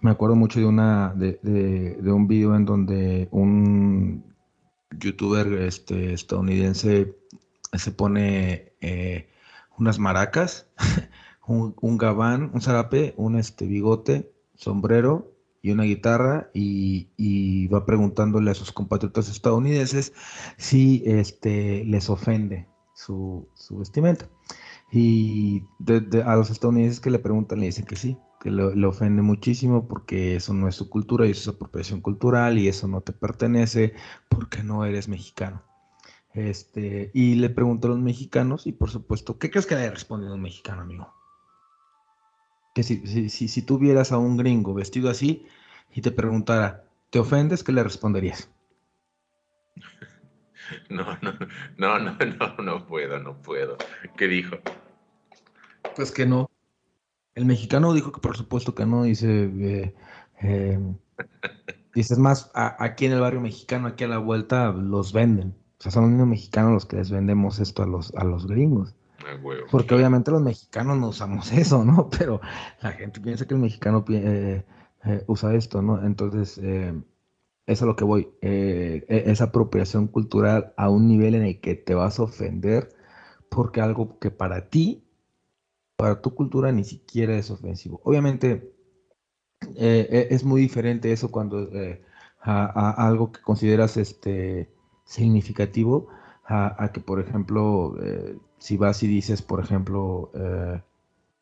[0.00, 4.24] Me acuerdo mucho de una de, de, de un video en donde un
[4.98, 7.16] youtuber este, estadounidense
[7.72, 9.28] se pone eh,
[9.76, 10.68] unas maracas,
[11.46, 15.33] un, un, gabán, un zarape, un este, bigote, sombrero
[15.64, 20.12] y una guitarra y, va preguntándole a sus compatriotas estadounidenses
[20.58, 24.28] si este, les ofende su, vestimenta.
[24.92, 25.62] Y
[26.22, 29.88] a los estadounidenses que le preguntan le dicen que sí, que le, le, ofende muchísimo
[29.88, 33.14] porque eso no es su cultura y eso es apropiación cultural y eso no te
[33.14, 33.94] pertenece
[34.28, 35.62] porque no eres mexicano.
[36.34, 40.34] Este, y le preguntó a los mexicanos y por supuesto, ¿qué crees que le respondido
[40.34, 41.23] un mexicano, amigo?
[42.74, 45.46] Que si, si, si, si tú vieras a un gringo vestido así
[45.94, 47.64] y te preguntara, ¿te ofendes?
[47.64, 48.50] ¿Qué le responderías?
[50.88, 51.32] No, no,
[51.76, 53.76] no, no, no, no puedo, no puedo.
[54.16, 54.56] ¿Qué dijo?
[55.94, 56.50] Pues que no.
[57.34, 59.94] El mexicano dijo que por supuesto que no, dice, eh,
[60.40, 60.78] eh,
[61.94, 65.54] dices más, a, aquí en el barrio mexicano, aquí a la vuelta, los venden.
[65.78, 68.94] O sea, son los mexicanos los que les vendemos esto a los, a los gringos.
[69.70, 72.08] Porque obviamente los mexicanos no usamos eso, ¿no?
[72.10, 72.40] Pero
[72.82, 74.64] la gente piensa que el mexicano eh,
[75.26, 76.04] usa esto, ¿no?
[76.04, 76.60] Entonces,
[77.66, 78.28] es a lo que voy.
[78.40, 82.88] esa apropiación cultural a un nivel en el que te vas a ofender
[83.48, 85.04] porque algo que para ti
[85.96, 88.00] para tu cultura ni siquiera es ofensivo.
[88.04, 88.74] Obviamente
[89.76, 92.02] eh, es muy diferente eso cuando eh,
[92.40, 94.70] a, algo que consideras este
[95.04, 96.08] significativo
[96.46, 100.80] a, que, por ejemplo, eh, si vas y dices, por ejemplo, eh,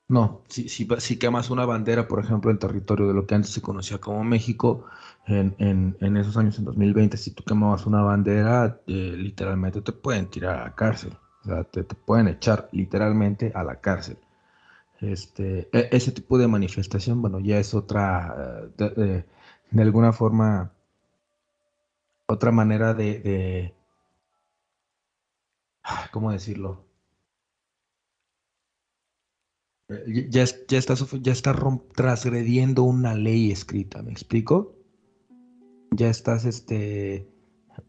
[0.09, 3.53] no, si, si, si, quemas una bandera, por ejemplo, en territorio de lo que antes
[3.53, 4.87] se conocía como México,
[5.27, 5.55] en,
[6.01, 10.59] en, esos años, en 2020, si tú quemabas una bandera, eh, literalmente te pueden tirar
[10.59, 11.17] a la cárcel.
[11.43, 14.19] O sea, te, te pueden echar literalmente a la cárcel.
[15.01, 19.27] Este, e, ese tipo de manifestación, bueno, ya es otra, de, de,
[19.71, 20.73] de alguna forma,
[22.27, 23.75] otra manera de, de,
[26.11, 26.92] ¿cómo decirlo?
[30.07, 31.55] Ya, ya estás, ya está
[31.95, 34.75] transgrediendo una ley escrita, ¿me explico?
[35.91, 37.29] Ya estás, este,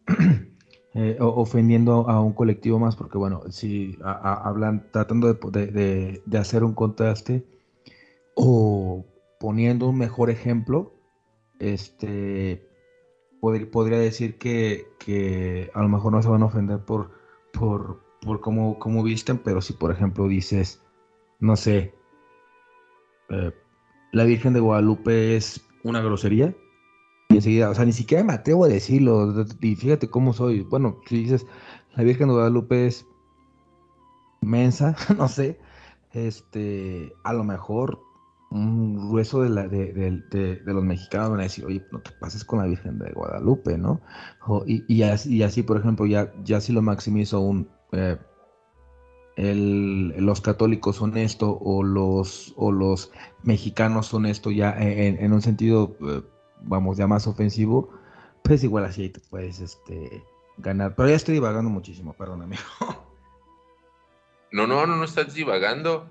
[0.93, 6.63] eh, ofendiendo a un colectivo más, porque bueno, si hablan tratando de, de, de, hacer
[6.63, 7.45] un contraste
[8.35, 9.05] o
[9.39, 10.93] poniendo un mejor ejemplo,
[11.59, 12.67] este
[13.41, 17.11] pod podría decir que, que, a lo mejor no se van a ofender por,
[17.51, 20.82] por, por cómo, cómo visten, pero si por ejemplo dices,
[21.43, 21.93] no sé,
[23.29, 23.51] eh,
[24.13, 26.55] la Virgen de Guadalupe es una grosería,
[27.29, 29.45] y enseguida, o sea, ni siquiera me atrevo a decirlo.
[29.59, 30.61] Y fíjate cómo soy.
[30.61, 31.45] Bueno, si dices,
[31.95, 33.05] la Virgen de Guadalupe es
[34.41, 35.59] mensa, no sé.
[36.13, 37.99] Este, a lo mejor
[38.51, 42.11] un grueso de, la, de, de, de, los mexicanos van a decir, oye, no te
[42.21, 43.99] pases con la Virgen de Guadalupe, ¿no?
[44.65, 47.67] Y, y, así, y, así, por ejemplo, ya, ya si lo maximizo un...
[47.91, 48.17] Eh,
[49.35, 53.11] el, los católicos son esto o los, o los
[53.43, 56.21] mexicanos son esto ya en, en un sentido eh,
[56.63, 57.89] vamos, ya más ofensivo,
[58.43, 60.23] pues igual así te puedes este,
[60.57, 60.95] ganar.
[60.95, 62.63] Pero ya estoy divagando muchísimo, perdón, amigo.
[64.51, 66.07] No, no, no, no estás divagando.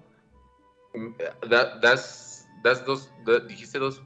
[1.48, 3.08] Da, das, das dos,
[3.46, 4.02] dijiste dos,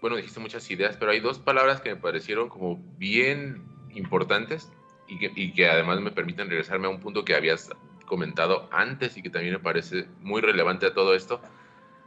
[0.00, 4.70] bueno, dijiste muchas ideas, pero hay dos palabras que me parecieron como bien importantes
[5.08, 7.68] y que, y que además me permiten regresarme a un punto que habías
[8.06, 11.42] comentado antes y que también me parece muy relevante a todo esto.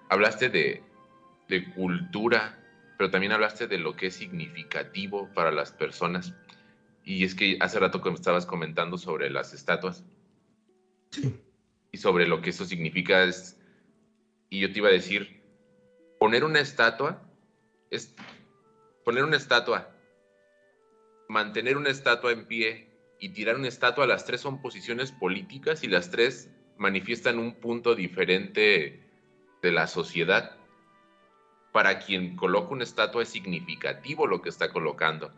[0.09, 0.83] Hablaste de,
[1.47, 2.59] de cultura
[2.99, 6.33] pero también hablaste de lo que es significativo para las personas.
[7.05, 10.03] Y es que hace rato que me estabas comentando sobre las estatuas.
[11.09, 11.39] Sí.
[11.93, 13.57] Y sobre lo que eso significa es,
[14.49, 15.41] y yo te iba a decir,
[16.19, 17.25] poner una estatua
[17.89, 18.13] es
[19.05, 19.95] poner una estatua,
[21.29, 22.88] mantener una estatua en pie
[23.19, 27.95] y tirar una estatua, las tres son posiciones políticas y las tres manifiestan un punto
[27.95, 29.03] diferente
[29.62, 30.55] de la sociedad
[31.71, 35.31] para quien coloca una estatua es significativo lo que está colocando.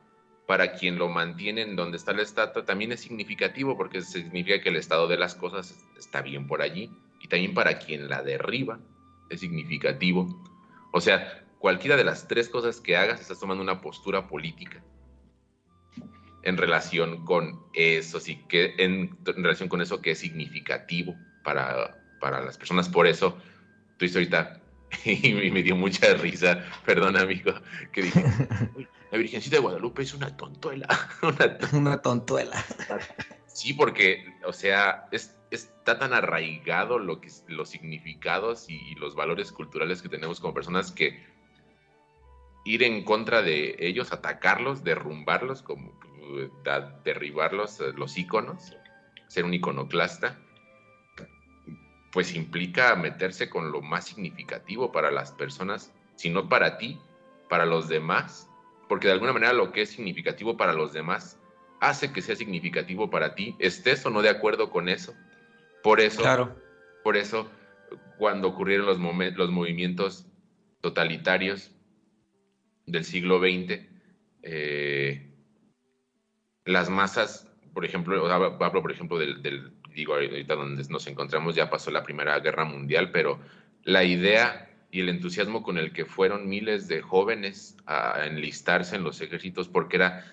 [0.48, 4.70] Para quien lo mantiene en donde está la estatua también es significativo porque significa que
[4.70, 6.92] el estado de las cosas está bien por allí.
[7.20, 8.80] Y también para quien la derriba
[9.30, 10.42] es significativo.
[10.92, 14.84] O sea, cualquiera de las tres cosas que hagas estás tomando una postura política
[16.44, 21.98] en relación con eso, sí que en, en relación con eso que es significativo para,
[22.20, 22.90] para las personas.
[22.90, 23.38] Por eso,
[23.98, 24.62] tú dices ahorita,
[25.06, 27.54] y me dio mucha risa, perdón amigo,
[27.92, 28.24] que dije,
[29.12, 30.88] la Virgencita de Guadalupe es una tontuela.
[31.22, 32.64] Una, una tontuela.
[33.48, 39.16] Sí, porque, o sea, es, está tan arraigado lo que, los significados y, y, los
[39.16, 41.22] valores culturales que tenemos como personas que
[42.64, 46.00] ir en contra de ellos, atacarlos, derrumbarlos, como
[47.04, 48.76] derribarlos, eh, los íconos,
[49.28, 50.38] ser un iconoclasta,
[52.12, 57.00] pues implica meterse con lo más significativo para las personas, si no para ti,
[57.50, 58.50] para los demás,
[58.90, 61.40] porque de alguna manera lo que es significativo para los demás
[61.80, 65.16] hace que sea significativo para ti, estés o no de acuerdo con eso.
[65.82, 66.56] Por eso, Claro.
[67.04, 67.50] por eso
[68.18, 69.00] cuando ocurrieron los,
[69.36, 70.28] los movimientos
[70.82, 71.72] totalitarios
[72.86, 73.88] del siglo XX,
[74.44, 75.31] eh,
[76.72, 81.56] las masas, por ejemplo, o hablo por ejemplo del, del- digo ahorita donde nos encontramos
[81.56, 83.40] ya pasó la Primera Guerra Mundial, pero
[83.84, 89.04] la idea y el entusiasmo con el que fueron miles de jóvenes a enlistarse en
[89.04, 90.26] los ejércitos, porque era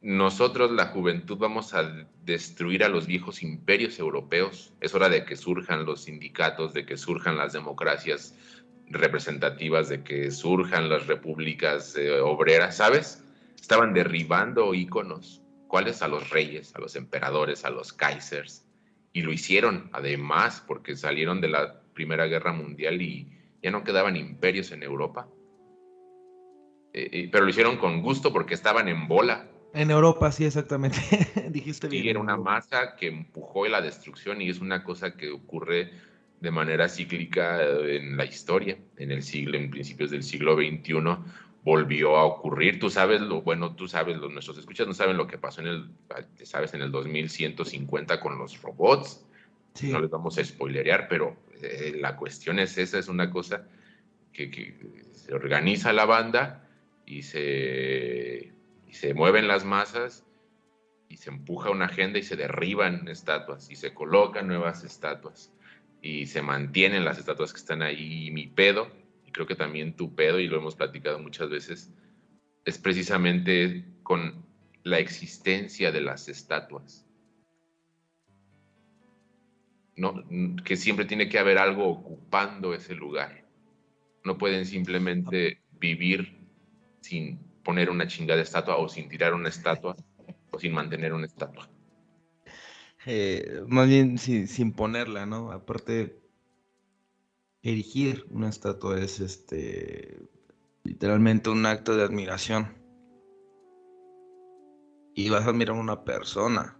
[0.00, 1.82] nosotros, la juventud, vamos a
[2.24, 4.74] destruir a los viejos imperios europeos.
[4.80, 8.36] Es hora de que surjan los sindicatos, de que surjan las democracias
[8.86, 13.25] representativas, de que surjan las repúblicas eh, obreras, ¿sabes?
[13.60, 15.42] Estaban derribando íconos.
[15.68, 16.02] ¿Cuáles?
[16.02, 18.64] A los reyes, a los emperadores, a los kaisers.
[19.12, 23.32] Y lo hicieron, además, porque salieron de la Primera Guerra Mundial y
[23.62, 25.28] ya no quedaban imperios en Europa.
[26.92, 29.48] Eh, eh, pero lo hicieron con gusto porque estaban en bola.
[29.74, 30.98] En Europa, sí, exactamente.
[31.50, 32.02] Dijiste bien.
[32.02, 35.90] Sí, era una masa que empujó la destrucción y es una cosa que ocurre
[36.40, 38.78] de manera cíclica eh, en la historia.
[38.96, 40.94] En el siglo, en principios del siglo XXI
[41.66, 42.78] volvió a ocurrir.
[42.78, 45.66] Tú sabes lo, bueno, tú sabes, los, nuestros escuchas no saben lo que pasó en
[45.66, 45.90] el,
[46.44, 49.26] sabes, en el 2150 con los robots.
[49.74, 49.90] Sí.
[49.90, 53.66] No les vamos a spoilerear, pero eh, la cuestión es esa, es una cosa
[54.32, 54.78] que, que
[55.10, 56.70] se organiza la banda
[57.04, 58.52] y se,
[58.86, 60.24] y se mueven las masas
[61.08, 65.52] y se empuja una agenda y se derriban estatuas y se colocan nuevas estatuas
[66.00, 68.28] y se mantienen las estatuas que están ahí.
[68.28, 68.88] Y mi pedo,
[69.36, 71.92] creo que también tu pedo, y lo hemos platicado muchas veces,
[72.64, 74.46] es precisamente con
[74.82, 77.06] la existencia de las estatuas.
[79.94, 80.24] No,
[80.64, 83.46] que siempre tiene que haber algo ocupando ese lugar.
[84.24, 86.38] No pueden simplemente vivir
[87.02, 89.96] sin poner una chingada estatua o sin tirar una estatua
[90.50, 91.68] o sin mantener una estatua.
[93.04, 95.52] Eh, más bien sin, sin ponerla, ¿no?
[95.52, 96.25] Aparte,
[97.62, 100.28] erigir una estatua es este
[100.86, 102.74] literalmente un acto de admiración.
[105.14, 106.78] Y vas a admirar a una persona.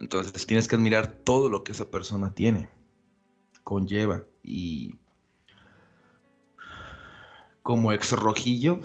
[0.00, 2.68] Entonces tienes que admirar todo lo que esa persona tiene,
[3.64, 4.24] conlleva.
[4.42, 4.98] Y
[7.62, 8.80] como ex rojillo,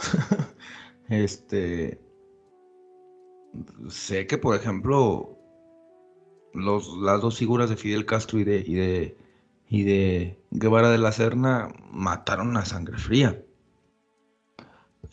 [1.10, 2.02] este,
[3.90, 5.38] sé que por ejemplo,
[6.54, 9.18] los, las dos figuras de Fidel Castro y de, y de,
[9.70, 13.42] y de Guevara de la Serna mataron a sangre fría.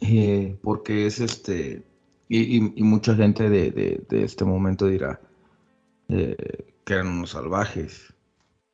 [0.01, 1.83] Eh, porque es este,
[2.29, 3.71] y, y- mucha gente de,
[4.09, 5.21] de- este momento dirá
[6.09, 6.37] eh,
[6.85, 8.15] que eran unos salvajes.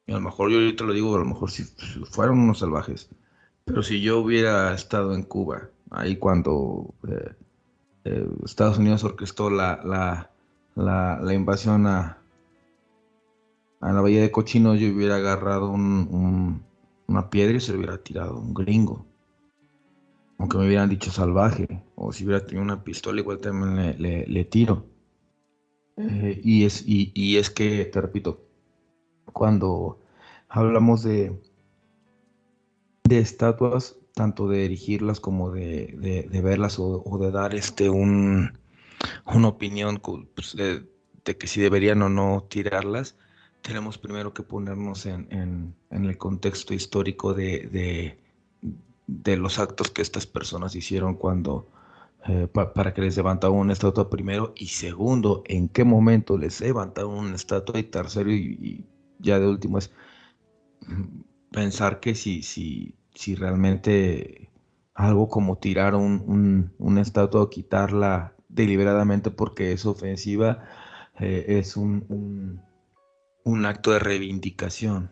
[0.07, 1.65] Y a lo mejor yo ahorita lo digo, a lo mejor si
[2.11, 3.09] fueron unos salvajes.
[3.65, 6.95] Pero si yo hubiera estado en Cuba, ahí cuando
[8.05, 10.31] eh, Estados Unidos orquestó la, la,
[10.75, 12.19] la, la invasión a,
[13.85, 16.62] a la Bahía de Cochinos, yo hubiera agarrado un- un-
[17.07, 19.05] una piedra y se lo hubiera tirado un gringo.
[20.39, 24.26] Aunque me hubieran dicho salvaje, o si hubiera tenido una pistola, igual también le, le-
[24.26, 24.87] le tiro.
[25.97, 28.41] Eh, y, es, y, y es que, te repito,
[29.32, 29.99] cuando
[30.49, 31.39] hablamos de,
[33.05, 37.91] de estatuas, tanto de erigirlas como de, de- de verlas o, o de dar este
[37.91, 38.59] un,
[39.26, 40.01] una opinión
[40.35, 40.87] pues, de,
[41.24, 43.16] de que si deberían o no tirarlas,
[43.67, 47.69] tenemos primero que ponernos en, en- el contexto histórico de,
[49.07, 51.69] de- los actos que estas personas hicieron cuando
[52.27, 56.61] eh, pa- para que les levantaban una estatua primero y segundo, en qué momento les
[56.61, 58.85] levantaron una estatua y tercero y,
[59.19, 59.91] ya de último es
[61.51, 64.51] pensar que si, si, si realmente
[64.95, 70.65] algo como tirar un, un- una estatua o quitarla deliberadamente porque es ofensiva
[71.21, 72.05] eh, es un-
[73.45, 75.11] un acto de reivindicación.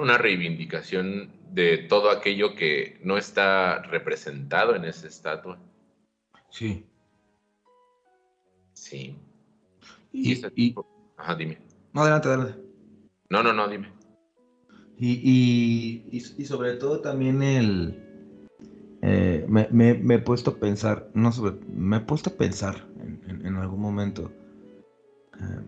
[0.00, 5.58] Una, reivindicación de todo aquello que no está representado en esa estatua.
[6.50, 6.84] Sí.
[8.72, 9.16] Sí.
[10.12, 11.58] Y, y- tipo- Ajá, dime.
[11.92, 12.58] no, adelante, adelante.
[13.30, 13.92] No, no, no, dime.
[14.98, 18.03] Y, y- y- y sobre todo también el...
[19.06, 23.80] eh, me, he puesto a pensar, no sobre, me he puesto a pensar en, algún
[23.80, 24.30] momento.
[25.40, 25.64] eh,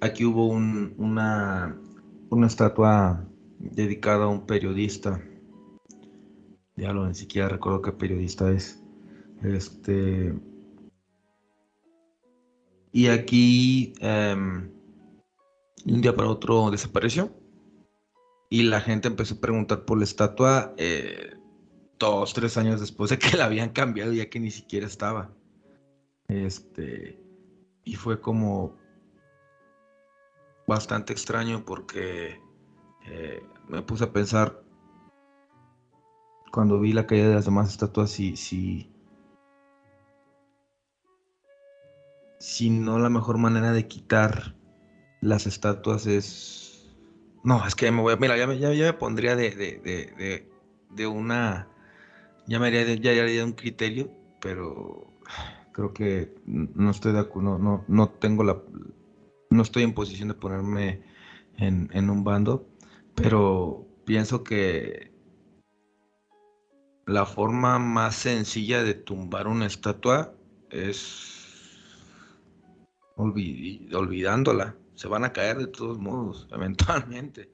[0.00, 1.74] aquí hubo un- una
[2.30, 3.24] una estatua
[3.58, 5.20] dedicada a un periodista.
[6.76, 8.82] Ya lo ni siquiera recuerdo qué periodista es.
[9.42, 10.34] Este.
[12.92, 17.30] Y aquí, de un día para otro desapareció.
[18.50, 21.34] Y la gente empezó a preguntar por la estatua eh,
[21.98, 25.30] dos, tres años después de que la habían cambiado, ya que ni siquiera estaba.
[26.28, 27.18] Este.
[27.84, 28.76] Y fue como
[30.66, 32.40] bastante extraño porque
[33.06, 34.62] eh, me puse a pensar
[36.50, 38.90] cuando vi la caída de las demás estatuas si, si,
[42.38, 44.54] si no la mejor manera de quitar
[45.20, 46.94] las estatuas es...
[47.42, 48.16] No, es que me voy a...
[48.16, 50.48] Mira, ya, ya, ya me pondría de, de, de,
[50.90, 51.68] de, una...
[52.46, 55.12] Ya me haría, ya haría un criterio, pero
[55.72, 58.60] creo que no estoy de acuerdo, no, no, no tengo la...
[59.50, 61.02] No estoy en posición de ponerme
[61.56, 62.68] en, en un bando,
[63.14, 65.12] pero pienso que
[67.06, 70.34] la forma más sencilla de tumbar una estatua
[70.70, 71.44] es
[73.16, 74.76] olvidándola.
[74.94, 77.50] Se van a caer de todos modos, eventualmente.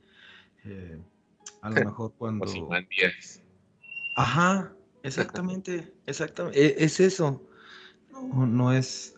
[0.64, 0.98] Eh,
[1.62, 2.46] a lo mejor cuando...
[4.16, 6.60] Ajá, exactamente, exactamente.
[6.60, 7.42] E, es, eso.
[8.12, 9.14] No, es,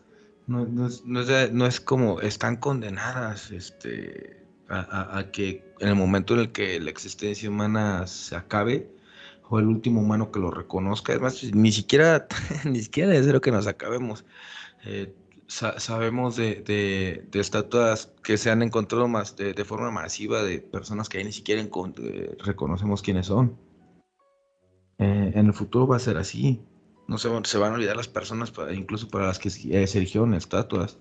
[0.47, 6.53] no, es, no, es, como están condenadas este, a, que en el momento en el
[6.53, 8.91] que la existencia humana se acabe,
[9.49, 11.13] o el último humano que lo reconozca.
[11.13, 12.27] Además, ni siquiera,
[12.65, 14.25] ni siquiera es de lo que nos acabemos.
[14.85, 15.15] Eh,
[15.47, 16.63] sabemos de,
[17.31, 21.61] de, estatuas que se han encontrado más de, forma masiva de personas que ni siquiera
[21.61, 23.57] eh, reconocemos quiénes son.
[25.03, 26.65] Eh, en el futuro va a ser así.
[27.09, 31.01] No se, se van a olvidar las personas, incluso para las que se erigieron estatuas.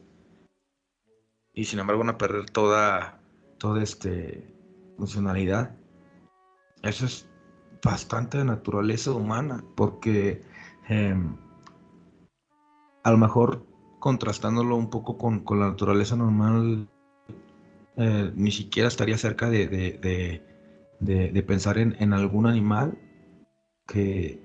[1.53, 3.21] Y sin embargo van a perder toda,
[3.59, 4.51] toda este
[4.97, 5.75] funcionalidad.
[6.81, 7.29] Eso es
[7.83, 10.41] bastante de naturaleza humana, porque
[10.87, 11.37] em,
[13.03, 13.67] a lo mejor
[13.99, 16.89] contrastándolo un poco con, la naturaleza normal,
[17.97, 19.67] eh, ni siquiera estaría cerca de,
[20.99, 22.97] de, pensar en, en, algún animal
[23.91, 24.39] que,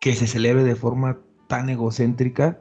[0.00, 2.60] que se celebre de forma tan egocéntrica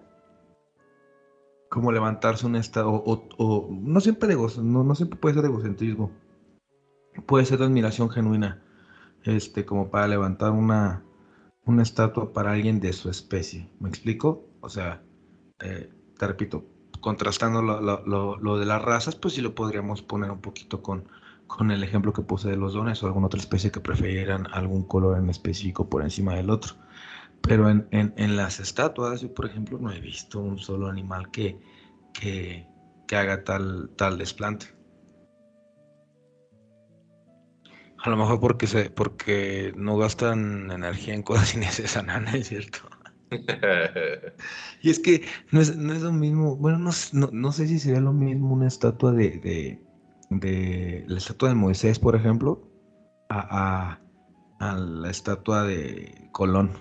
[1.69, 6.11] como levantarse un estado, o, no siempre no, no siempre puede ser de egocentrismo,
[7.27, 8.63] puede ser de admiración genuina,
[9.23, 11.03] este, como para levantar una,
[11.65, 13.69] una estatua para alguien de su especie.
[13.79, 14.47] ¿Me explico?
[14.61, 15.03] O sea,
[15.59, 16.65] eh, te repito,
[17.01, 21.07] contrastando lo, de las razas, pues sí lo podríamos poner un poquito con,
[21.49, 24.83] con el ejemplo que puse de los dones o alguna otra especie que prefirieran algún
[24.83, 26.75] color en específico por encima del otro.
[27.41, 31.59] Pero en, en, las estatuas, yo por ejemplo no he visto un solo animal que,
[32.13, 32.67] que,
[33.07, 34.67] que haga tal, tal desplante.
[37.97, 42.79] A lo mejor porque se, porque no gastan energía en cosas innecesarias, ¿es cierto?
[44.81, 47.99] y es que no es, no es lo mismo, bueno, no, no, sé si sería
[47.99, 49.88] lo mismo una estatua de, de,
[50.29, 52.61] la estatua de Moisés, por ejemplo,
[53.29, 53.99] a,
[54.59, 56.71] a, la estatua de Colón.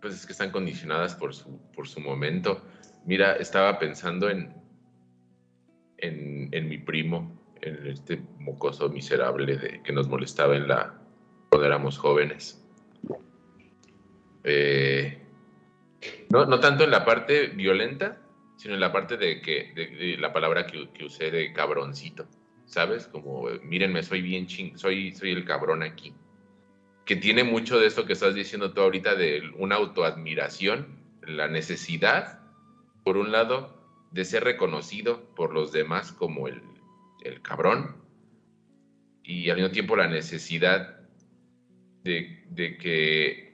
[0.00, 2.62] Pues es que están condicionadas por su, por su momento.
[3.04, 4.54] Mira, estaba pensando en,
[5.98, 11.00] en, mi primo, en este mocoso miserable de, que nos molestaba en la,
[11.50, 12.58] cuando éramos jóvenes.
[14.44, 15.21] Eh,
[16.30, 18.20] no, no tanto en la parte violenta,
[18.56, 22.28] sino en la parte de que de, la palabra que, usé de cabroncito,
[22.66, 23.06] ¿sabes?
[23.06, 26.14] Como, mírenme, soy bien ching, soy, soy el cabrón aquí.
[27.04, 32.40] Que tiene mucho de esto que estás diciendo tú ahorita de una autoadmiración, la necesidad,
[33.04, 33.82] por un lado,
[34.12, 36.62] de ser reconocido por los demás como el,
[37.42, 37.96] cabrón
[39.22, 41.00] y al mismo tiempo la necesidad
[42.02, 42.44] de,
[42.80, 43.51] que,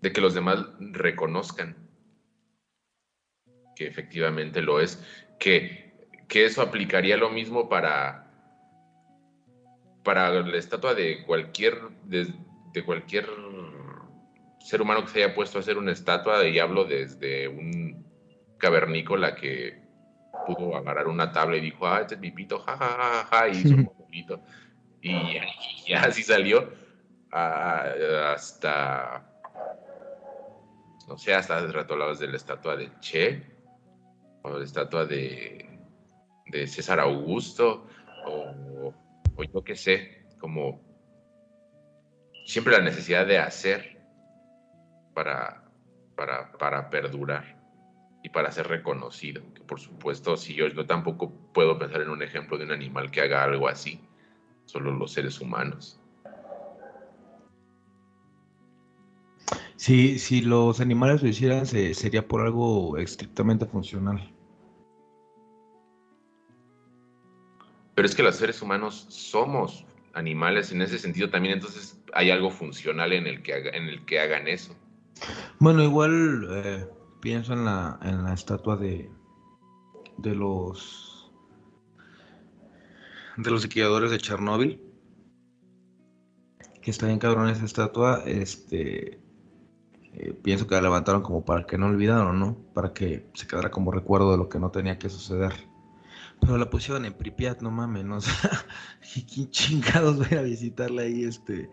[0.00, 1.86] de que los demás reconozcan
[3.76, 5.00] que efectivamente lo es,
[5.38, 8.32] que, que eso aplicaría lo mismo para,
[10.02, 12.32] para la estatua de cualquier, de,
[12.72, 13.28] de, cualquier
[14.58, 18.04] ser humano que se haya puesto a hacer una estatua, y hablo desde un
[18.58, 19.86] cavernícola que
[20.46, 23.48] pudo agarrar una tabla y dijo, ah, este es mi pito, ja, ja, ja, ja,
[23.52, 24.40] y hizo un pito.
[25.02, 25.38] Y,
[25.86, 26.72] ya así salió
[27.30, 28.02] hasta,
[31.08, 33.42] no sé, hasta hace rato hablabas de la estatua de Che,
[34.42, 35.80] o la estatua de,
[36.46, 37.86] de César Augusto,
[38.26, 38.92] o,
[39.36, 40.80] o yo qué sé, como
[42.44, 43.98] siempre la necesidad de hacer
[45.14, 45.64] para,
[46.16, 47.54] para, para perdurar.
[48.22, 49.42] y para ser reconocido.
[49.54, 53.10] Que por supuesto, si yo, yo tampoco puedo pensar en un ejemplo de un animal
[53.10, 54.00] que haga algo así,
[54.64, 56.00] solo los seres humanos.
[59.76, 64.32] Si, si los animales lo hicieran, se- sería por algo estrictamente funcional.
[67.94, 69.84] Pero es que los seres humanos somos
[70.14, 74.04] animales en ese sentido también, entonces hay algo funcional en el que, haga- en el
[74.04, 74.74] que hagan eso.
[75.58, 76.86] Bueno, igual eh,
[77.20, 79.10] pienso en la, en la estatua de,
[80.18, 81.30] de los
[83.38, 84.80] de los liquidadores de Chernóbil.
[86.80, 88.22] Que está bien cabrón esa estatua.
[88.26, 89.20] Este
[90.18, 92.56] eh, pienso que la levantaron como para que no olvidaron, ¿no?
[92.72, 95.52] Para que se quedara como recuerdo de lo que no tenía que suceder.
[96.40, 98.16] Pero la pusieron en Pripyat, no mames, ¿no?
[98.18, 98.62] O sea,
[99.32, 101.70] ¿quién chingados va a visitarla ahí, este,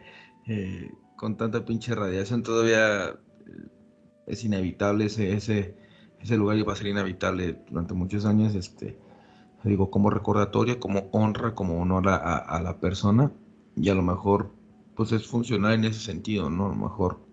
[0.48, 2.44] eh, con tanta pinche radiación?
[2.44, 3.16] Todavía eh,
[4.28, 5.78] es inevitable ese, ese,
[6.20, 8.98] ese lugar iba a ser inhabitable durante muchos años, este,
[9.64, 13.32] digo, como recordatorio, como honra, como honor a la persona,
[13.78, 14.52] y a lo mejor,
[14.96, 16.66] pues es funcional en ese sentido, ¿no?
[16.66, 17.33] A lo mejor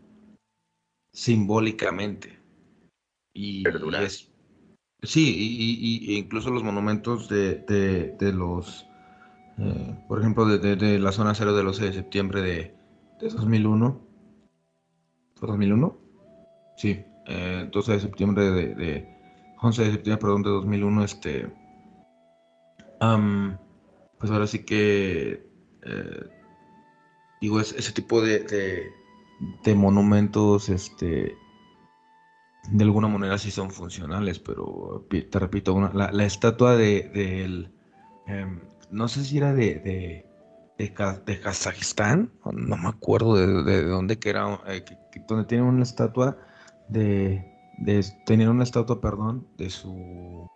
[1.12, 2.38] simbólicamente.
[3.32, 4.30] Y, y es,
[5.02, 8.88] sí, y, incluso los monumentos de, de- de los,
[9.58, 12.74] eh, por ejemplo, de, de- la zona cero del 11 de septiembre de,
[13.20, 14.00] de 2001,
[15.36, 15.96] ¿fue 2001?
[16.76, 19.08] Sí, eh, 12 de septiembre de, de
[19.60, 21.52] 11 de septiembre, perdón, de 2001, este,
[24.18, 25.46] pues ahora sí que,
[25.82, 26.24] eh,
[27.40, 28.40] digo, es- ese tipo de,
[29.40, 31.36] de, de monumentos, este,
[32.68, 37.72] de alguna manera sí son funcionales, pero te repito, una- la, estatua de, del,
[38.26, 38.60] em,
[38.90, 40.26] no sé si era de, de,
[40.78, 44.84] de, Ka- de Kazajistán, no me acuerdo de, de dónde que era, eh,
[45.26, 46.36] donde tienen una estatua
[46.88, 47.44] de,
[47.78, 50.46] de tenían una estatua, perdón, de su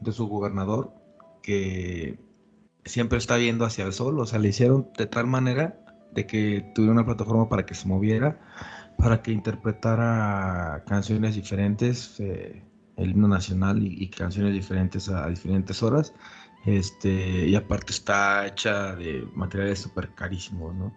[0.00, 0.92] de su gobernador
[1.42, 2.18] que
[2.84, 5.78] siempre está viendo hacia el sol, o sea, le hicieron de tal manera
[6.14, 8.38] de que tuviera una plataforma para que se moviera,
[8.96, 12.62] para que interpretara canciones diferentes, eh,
[12.96, 16.14] el himno nacional y, canciones diferentes a, diferentes horas,
[16.64, 20.94] este, y aparte está hecha de materiales súper carísimos, ¿no?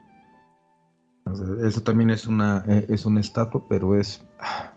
[1.61, 4.74] Eso también es una, eh, es una estatua, pero es, ah,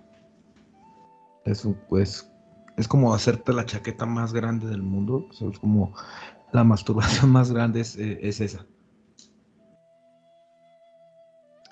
[1.45, 2.29] es un, pues,
[2.77, 5.95] es como hacerte la chaqueta más grande del mundo, es como
[6.53, 8.67] la masturbación más grande es, eh, es esa.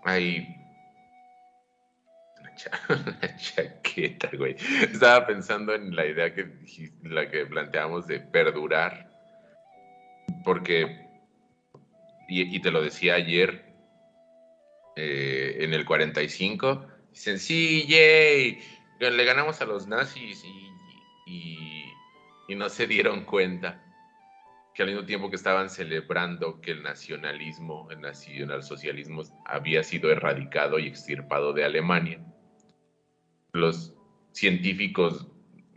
[0.05, 0.57] Hay
[2.40, 4.57] una, cha- una chaqueta, güey.
[4.82, 6.49] Estaba pensando en la idea que
[7.03, 9.11] la que planteamos de perdurar,
[10.44, 11.07] porque,
[12.28, 13.64] y, te lo decía ayer,
[14.96, 18.61] eh, en el 45, dicen, sí, yay,
[19.01, 23.88] le ganamos a los nazis y no se dieron cuenta
[24.78, 30.78] que al mismo tiempo que estaban celebrando que el nacionalismo, el nacionalsocialismo había sido erradicado
[30.78, 32.20] y extirpado de Alemania,
[33.52, 33.92] los
[34.30, 35.26] científicos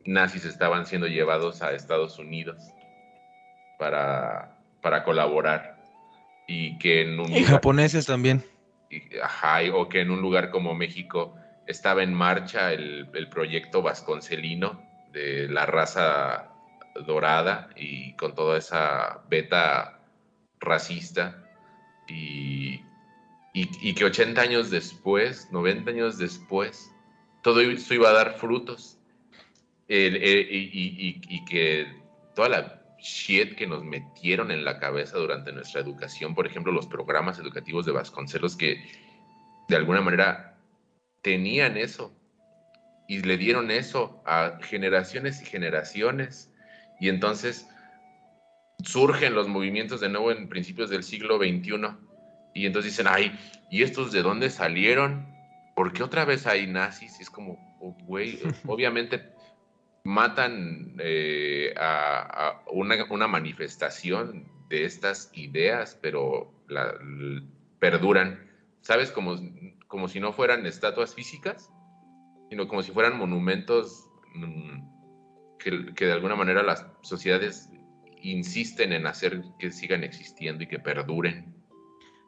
[0.05, 2.57] nazis estaban siendo llevados a Estados Unidos
[3.79, 5.77] para, para colaborar
[6.45, 8.43] y que en un Y lugar- japoneses también.
[8.91, 11.35] y- ajá, o que en un lugar como México
[11.65, 14.79] estaba en marcha el, el proyecto vasconcelino
[15.11, 16.50] de la raza
[17.05, 19.99] dorada y con toda esa beta
[20.59, 21.43] racista
[22.07, 22.81] y,
[23.53, 26.91] y- que 80 años después, 90 años después,
[27.41, 28.97] todo eso iba a dar frutos
[29.87, 31.87] y- y que
[32.35, 36.87] toda la shit que nos metieron en la cabeza durante nuestra educación, por ejemplo, los
[36.87, 38.83] programas educativos de Vasconcelos que
[39.67, 40.59] de alguna manera
[41.21, 42.13] tenían eso
[43.07, 46.50] y le dieron eso a generaciones y generaciones.
[47.01, 47.67] Y entonces
[48.83, 51.97] surgen los movimientos de nuevo en principios del siglo XXI.
[52.53, 53.37] Y entonces dicen, ay,
[53.71, 55.25] ¿y estos de dónde salieron?
[55.73, 57.19] ¿Por qué otra vez hay nazis?
[57.19, 59.31] Y es como, oh, güey, obviamente
[60.03, 67.41] matan eh, a, a una, una manifestación de estas ideas, pero la- l-
[67.79, 68.47] perduran,
[68.81, 69.11] ¿sabes?
[69.11, 69.39] Como,
[69.87, 71.71] como si no fueran estatuas físicas,
[72.49, 75.00] sino como si fueran monumentos mm,
[75.63, 77.69] que, que de alguna manera las sociedades
[78.21, 81.53] insisten en hacer que sigan existiendo y que perduren.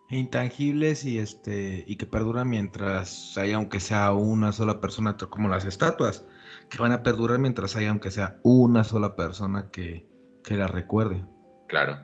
[0.10, 5.66] Intangibles y este y que perduran mientras haya aunque sea una sola persona como las
[5.66, 6.26] estatuas
[6.70, 10.06] que van a perdurar mientras haya aunque sea una sola persona que,
[10.44, 11.26] que la recuerde.
[11.68, 12.00] Claro.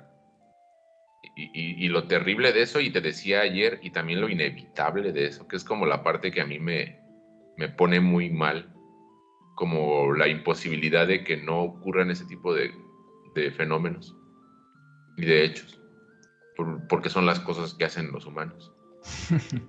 [1.35, 5.11] Y, y- y lo terrible de eso, y te decía ayer, y también lo inevitable
[5.11, 6.99] de eso, que es como la parte que a mí me,
[7.57, 8.73] me pone muy mal
[9.59, 12.71] como la imposibilidad de que no ocurran ese tipo de,
[13.35, 14.15] de fenómenos
[15.17, 15.77] y de hechos,
[16.55, 18.71] por- porque son las cosas que hacen los humanos.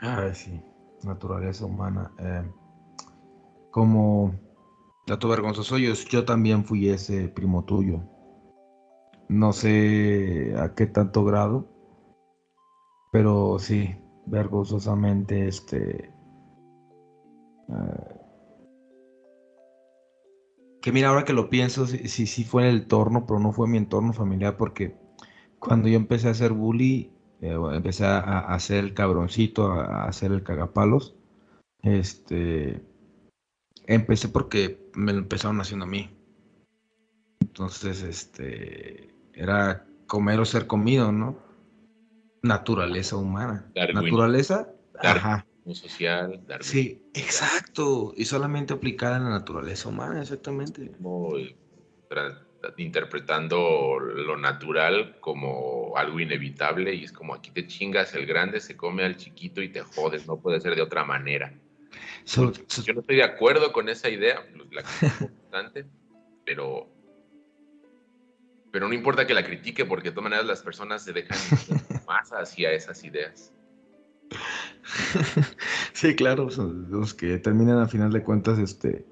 [0.00, 0.60] Ay, sí,
[1.04, 2.10] naturaleza humana.
[2.18, 2.42] eh,
[3.70, 4.34] como
[5.06, 8.00] dato vergonzoso, yo, yo también fui ese primo tuyo.
[9.28, 11.68] No sé a qué tanto grado,
[13.12, 13.94] pero sí,
[14.26, 16.13] vergonzosamente, este...
[20.80, 23.52] que mira, ahora que lo pienso, sí, sí, sí fue en el entorno, pero no
[23.52, 24.94] fue mi entorno familiar porque
[25.58, 27.10] cuando yo empecé a hacer bully,
[27.40, 31.14] eh, bueno, empecé a, a hacer el cabroncito, a, a hacer el cagapalos.
[31.82, 32.82] Este,
[33.86, 36.10] empecé porque me lo empezaron haciendo a mí.
[37.40, 41.38] Entonces, este, era comer o ser comido, ¿no?
[42.42, 43.70] Naturaleza humana.
[43.74, 44.04] Darwin.
[44.04, 45.16] Naturaleza, Darwin.
[45.16, 45.46] ajá.
[45.72, 48.12] Social, Darwin, Sí, exacto.
[48.16, 50.90] Y solamente aplicada en la naturaleza humana, exactamente.
[52.08, 52.46] tra-
[52.76, 58.76] interpretando lo natural como algo inevitable y es como aquí te chingas, el grande se
[58.76, 61.52] come al chiquito y te jodes, no puede ser de otra manera.
[62.24, 65.86] So- so- Yo no estoy de acuerdo con esa idea, la critico bastante,
[66.44, 66.90] pero,
[68.70, 71.38] pero no importa que la critique porque de todas maneras las personas se dejan
[72.06, 73.53] más hacia esas ideas.
[75.92, 76.48] Sí, claro,
[76.90, 79.04] los que terminan a final de cuentas, este,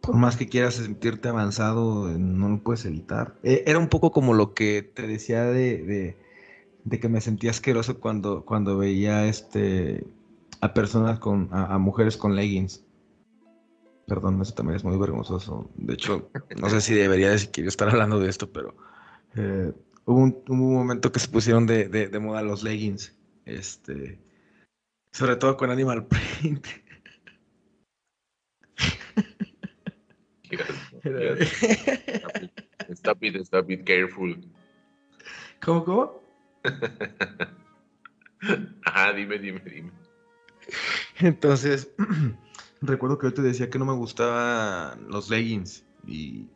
[0.00, 3.36] por más que quieras sentirte avanzado, no lo puedes evitar.
[3.42, 6.16] Eh, era un poco como lo que te decía de,
[6.84, 10.04] de, que me sentía asqueroso cuando, cuando veía este,
[10.60, 12.84] a personas con, a, mujeres con leggings.
[14.06, 15.70] Perdón, eso también es muy vergonzoso.
[15.76, 16.28] De hecho,
[16.60, 18.74] no sé si debería de siquiera estar hablando de esto, pero
[19.36, 19.72] eh,
[20.04, 23.14] hubo, un, momento que se pusieron de moda los leggings.
[23.44, 24.18] Este,
[25.12, 26.06] sobre todo con Animal
[26.40, 26.66] Print.
[30.50, 30.68] Digas,
[32.90, 34.36] Stop it, stop it, careful.
[35.64, 36.22] ¿Cómo, cómo?
[38.84, 39.92] Ajá, dime, dime, dime.
[41.20, 41.90] Entonces,
[42.80, 46.48] recuerdo que yo te decía que no me gustaban los leggings y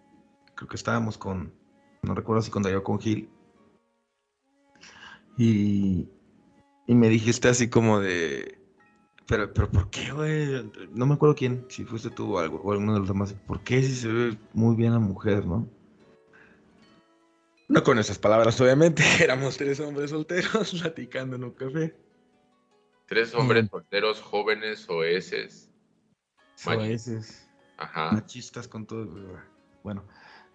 [0.55, 1.53] creo que estábamos con,
[2.03, 3.29] no recuerdo si con Dayo con Gil.
[5.39, 6.09] Y,
[6.87, 8.59] y me dijiste así como de,
[9.27, 10.71] pero, pero ¿por qué, güey?
[10.93, 13.33] No me acuerdo quién, si fuiste tú o, algo, o alguno de los demás.
[13.47, 15.69] ¿Por qué si se ve muy bien la mujer, no?
[17.69, 19.03] No con esas palabras, obviamente.
[19.21, 21.97] Éramos tres hombres solteros platicando en un café.
[23.07, 23.69] Tres hombres Mm.
[23.69, 25.71] solteros, jóvenes, oeses.
[26.55, 27.49] Soeces.
[27.79, 28.13] Ajá.
[28.13, 29.39] machistas con todo.
[29.83, 30.05] Bueno,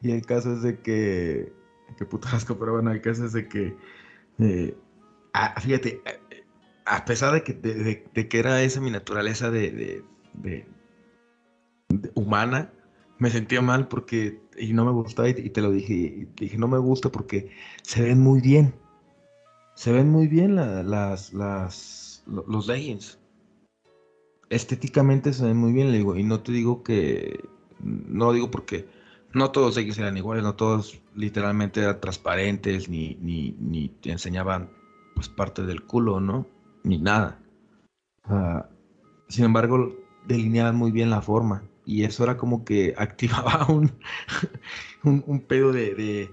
[0.01, 1.53] y el caso es de que.
[1.97, 3.75] Qué puto asco, pero bueno, el caso es de que.
[4.39, 4.77] eh,
[5.33, 6.20] ah, fíjate, eh,
[6.85, 10.03] a pesar de que, de, que era esa mi naturaleza de,
[10.33, 10.67] de-
[12.15, 12.71] humana,
[13.19, 14.39] me sentía mal porque.
[14.57, 15.93] Y no me gustaba, y, te lo dije.
[15.93, 17.51] y dije, no me gusta porque
[17.83, 18.73] se ven muy bien.
[19.75, 23.17] Se ven muy bien la- las, las, lo- los leggings
[24.51, 27.39] estéticamente se ven muy bien, le digo, y no te digo que,
[27.79, 28.85] no digo porque
[29.33, 34.69] no todos ellos eran iguales, no todos literalmente eran transparentes, ni, ni, ni te enseñaban
[35.15, 36.45] pues parte del culo, ¿no?
[36.83, 37.37] Ni nada.
[39.27, 39.95] Sin embargo,
[40.27, 43.91] delineaban muy bien la forma, y eso era como que activaba un,
[45.03, 46.31] un, un pedo de, de,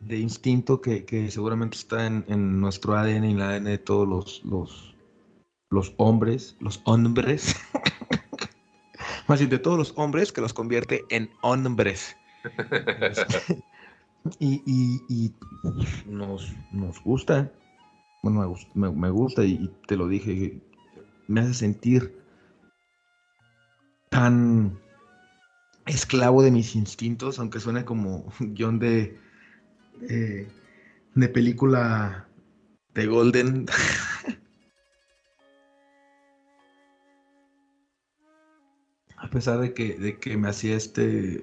[0.00, 3.78] de instinto que, que seguramente está en, en nuestro ADN y en el ADN de
[3.78, 4.94] todos los, los,
[5.70, 7.56] los hombres, los hombres,
[9.28, 12.16] más bien de todos los hombres que los convierte en hombres.
[14.38, 15.32] y, y- y
[16.08, 17.52] nos, nos gusta,
[18.26, 20.60] bueno, me, gus- me- me gusta y, y te lo dije,
[21.28, 22.12] me hace sentir
[24.10, 24.76] tan
[25.86, 29.16] esclavo de mis instintos, aunque suene como guion de,
[30.00, 30.48] de,
[31.14, 32.26] de película
[32.94, 33.66] de Golden.
[39.18, 41.42] A pesar de que, de que me hacía este.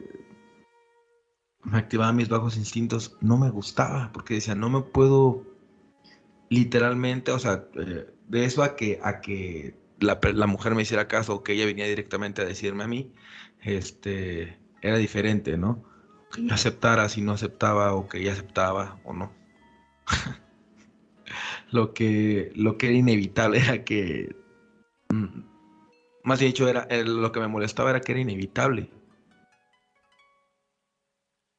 [1.63, 5.52] Me activaba mis bajos instintos, no me gustaba, porque decía, no me puedo
[6.49, 11.07] literalmente, o sea, eh, de eso a que, a que la, la mujer me hiciera
[11.07, 13.13] caso o que ella venía directamente a decirme a mí,
[13.61, 15.83] este, era diferente, ¿no?
[16.33, 19.31] Que yo aceptara si no aceptaba o que ella aceptaba o no.
[21.71, 24.35] lo, que, lo que era inevitable era que
[25.09, 25.25] mm,
[26.23, 28.89] más dicho, era, el- lo que me molestaba era que era inevitable.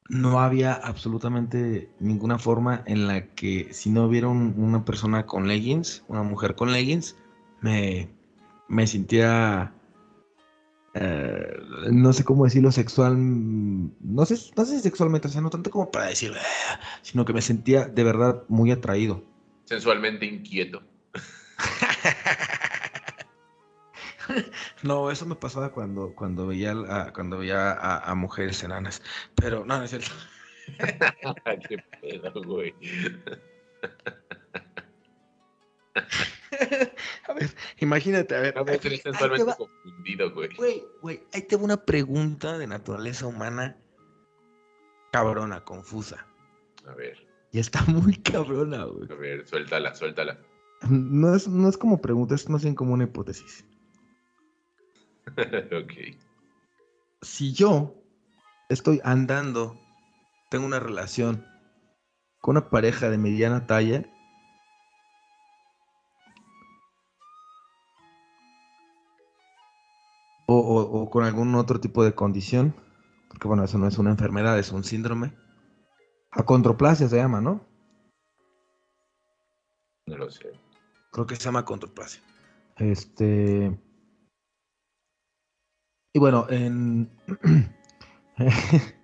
[0.07, 5.47] No había absolutamente ninguna forma en la que si no hubiera un- una persona con
[5.47, 7.15] leggings, una mujer con leggings,
[7.61, 8.07] me,
[8.67, 9.73] me sentía,
[10.93, 11.57] eh,
[11.91, 15.89] no sé cómo decirlo, sexual, no sé, no sé sexualmente, o sea, no tanto como
[15.89, 19.23] para decir, "Ah", sino que me sentía de verdad muy atraído.
[19.65, 20.83] Sensualmente inquieto.
[24.83, 29.01] No, eso me pasaba cuando, cuando veía, a, cuando veía a, a mujeres enanas,
[29.35, 30.11] pero no, no es cierto.
[31.69, 32.73] Qué pedo, güey.
[37.27, 37.49] A ver,
[37.79, 40.55] imagínate, a ver, aquí- estoy ahí va- confundido, güey.
[40.55, 43.77] Güey, güey, ahí te va una pregunta de naturaleza humana
[45.11, 46.25] cabrona, confusa.
[46.87, 47.17] A ver,
[47.51, 49.09] Y está muy cabrona, güey.
[49.11, 50.39] a ver, suéltala, suéltala.
[50.89, 53.65] No es, no es como pregunta, es más bien como una hipótesis.
[55.71, 55.93] ok.
[57.21, 57.93] Si yo
[58.69, 59.77] estoy andando,
[60.49, 61.45] tengo una relación
[62.39, 64.03] con una pareja de mediana talla,
[70.47, 72.75] o, o- o con algún otro tipo de condición,
[73.29, 75.33] porque bueno, eso no es una enfermedad, es un síndrome.
[76.31, 77.61] Acondroplasia se llama, ¿no?
[80.07, 80.51] No lo sé.
[81.11, 82.21] Creo que se llama acondroplasia.
[82.77, 83.75] Este.
[86.15, 87.11] Y bueno, en.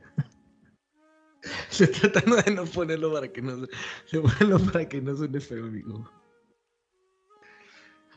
[1.69, 3.67] Estoy tratando de no ponerlo para que no, de
[4.13, 6.09] ponerlo para que no suene feo, amigo.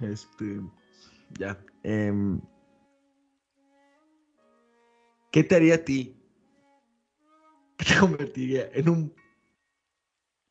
[0.01, 0.61] Este.
[1.41, 1.59] Ya.
[1.83, 2.41] em,
[5.33, 6.17] ¿Qué te haría a ti?
[7.77, 9.13] ¿Qué te convertiría en un.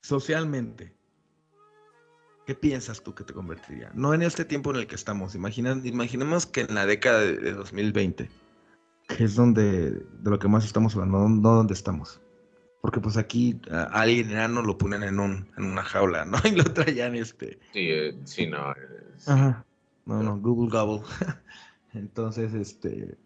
[0.02, 0.94] socialmente?
[2.46, 3.92] ¿Qué piensas tú que te convertiría?
[3.94, 5.34] No en este tiempo en el que estamos.
[5.36, 8.30] Imagina, imaginemos que en la década de, de 2020,
[9.08, 12.20] que es donde de lo que más estamos hablando, no, no donde estamos.
[12.82, 16.38] Porque pues aquí a alguien enano lo ponen en un en una jaula, ¿no?
[16.44, 17.60] Y lo traían este.
[17.72, 18.72] Sí, eh, sí, no.
[18.72, 18.76] eh,
[19.18, 19.32] sí.
[19.32, 19.66] Ajá.
[20.06, 21.08] No, no, Google Gobble.
[21.94, 23.18] Entonces, este.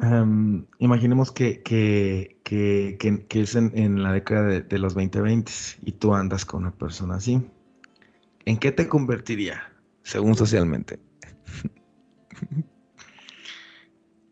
[0.00, 2.96] Em, imaginemos que, que, que,
[3.28, 7.16] que- es en, la década de, de los 2020 y tú andas con una persona
[7.16, 7.40] así.
[8.44, 9.72] ¿En qué te convertiría,
[10.02, 10.98] según socialmente?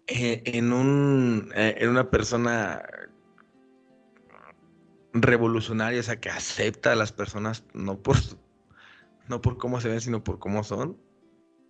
[0.09, 2.83] Eh, en un eh, en una persona
[5.15, 8.17] revolucionaria, o sea, que acepta a las personas no por
[9.29, 10.99] no por cómo se ven, sino por cómo son,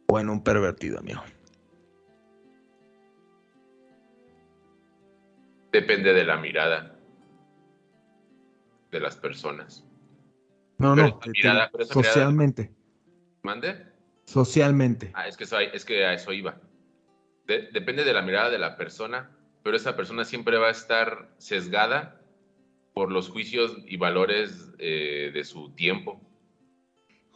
[0.09, 1.21] o en un pervertido, amigo.
[5.73, 6.99] Depende de la mirada
[8.91, 9.85] de las personas.
[10.79, 12.75] No, Pero no, mirada- mirada- socialmente,
[13.43, 13.87] ¿Mande?
[14.25, 15.11] socialmente.
[15.15, 16.61] Ah, es que, eso, es que a eso iba.
[17.47, 19.31] De- depende de la mirada de la persona,
[19.63, 22.21] pero esa persona siempre va a estar sesgada
[22.95, 26.21] por los juicios y valores eh, de su tiempo.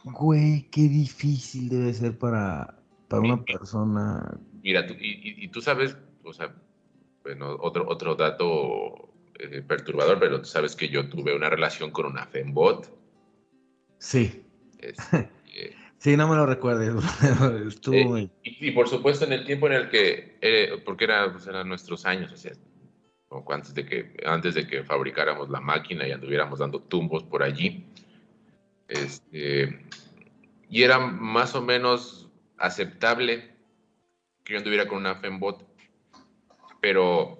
[0.03, 2.79] Güey, qué difícil debe ser para,
[3.09, 4.39] para una persona.
[4.61, 6.53] Mira, tú, y, y- y tú sabes, o sea,
[7.27, 12.05] bueno, otro, otro dato eh, perturbador, pero tú sabes que yo tuve una relación con
[12.05, 12.89] una fembot.
[13.97, 14.43] Sí,
[14.79, 14.93] eh,
[15.97, 16.93] sí, no me lo recuerdes.
[17.67, 21.03] Estuvo Eh, muy- y, y por supuesto en el tiempo en el que, eh, porque
[21.03, 22.53] era, pues, eran nuestros años, o sea,
[23.49, 27.85] antes de que, antes de que fabricáramos la máquina y anduviéramos dando tumbos por allí,
[28.87, 29.85] este,
[30.69, 33.51] y era más o menos aceptable
[34.45, 35.67] que yo anduviera con una fembot,
[36.87, 37.37] pero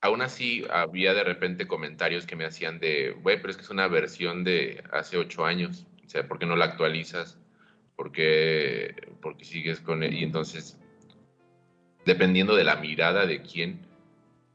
[0.00, 3.70] aún así había de repente comentarios que me hacían de, güey, pero es que es
[3.70, 7.38] una versión de hace ocho años, o sea, ¿por qué no la actualizas?
[7.94, 10.14] ¿Por qué, por qué sigues con él?
[10.14, 10.76] Y entonces,
[12.04, 13.86] dependiendo de la mirada de quién,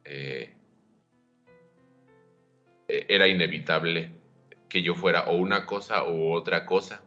[0.03, 0.53] eh,
[2.89, 4.11] eh, era inevitable
[4.67, 7.03] que yo fuera o una cosa o otra cosa.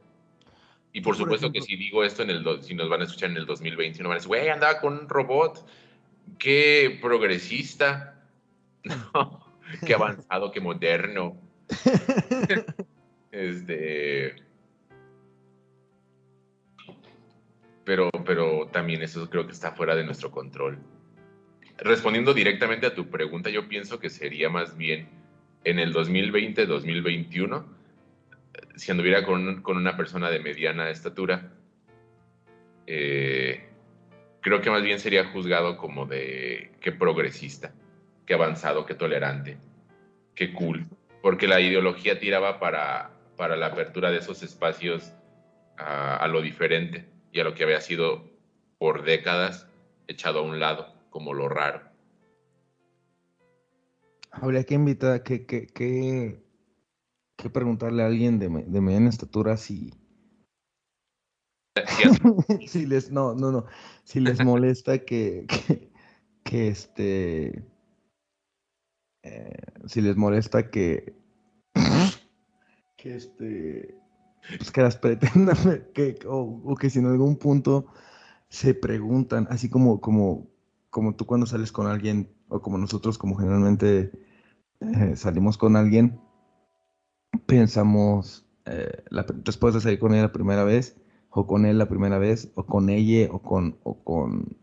[0.95, 3.37] Y por supuesto que si digo esto en el, si nos van a escuchar en
[3.37, 5.67] el 2021, van a decir, güey, andaba con un robot,
[6.39, 8.23] qué progresista,
[8.85, 9.45] no,
[9.87, 11.37] qué avanzado, qué moderno.
[13.37, 14.37] Este.
[17.85, 20.79] Pero, pero también eso creo que está fuera de nuestro control.
[21.79, 25.09] Respondiendo directamente a tu pregunta, yo pienso que sería más bien
[25.65, 27.65] en el 2020-2021,
[28.77, 31.53] si anduviera con, con una persona de mediana estatura,
[32.87, 33.69] eh,
[34.45, 37.73] creo que más bien sería juzgado como de qué progresista,
[38.27, 39.57] qué avanzado, qué tolerante,
[40.35, 40.87] qué cool,
[41.23, 45.15] porque la ideología tiraba para, para la apertura de esos espacios
[45.79, 48.31] a, lo diferente y a lo que había sido
[48.77, 49.67] por décadas
[50.09, 51.81] echado a un lado como lo raro.
[54.31, 56.45] Habría que invitar, que, que, que,
[57.37, 59.95] que preguntarle a alguien de, de mediana estatura si,
[62.67, 63.65] si les, no, no, no.
[64.05, 65.47] Si les molesta que,
[66.45, 67.65] que, este.
[69.23, 69.57] eh,
[69.87, 71.15] si les molesta que.
[72.97, 73.95] que este.
[74.59, 75.57] Pues que las pretendan,
[75.95, 77.87] que, o, o que si en algún punto
[78.49, 80.49] se preguntan, así como, como,
[80.91, 84.13] como tú cuando sales con alguien, o como nosotros, como generalmente
[84.81, 86.21] eh, salimos con alguien,
[87.47, 90.97] pensamos, eh, la- después de salir con ella la primera vez,
[91.35, 94.57] o con él la primera vez, o con ella, o con, o con,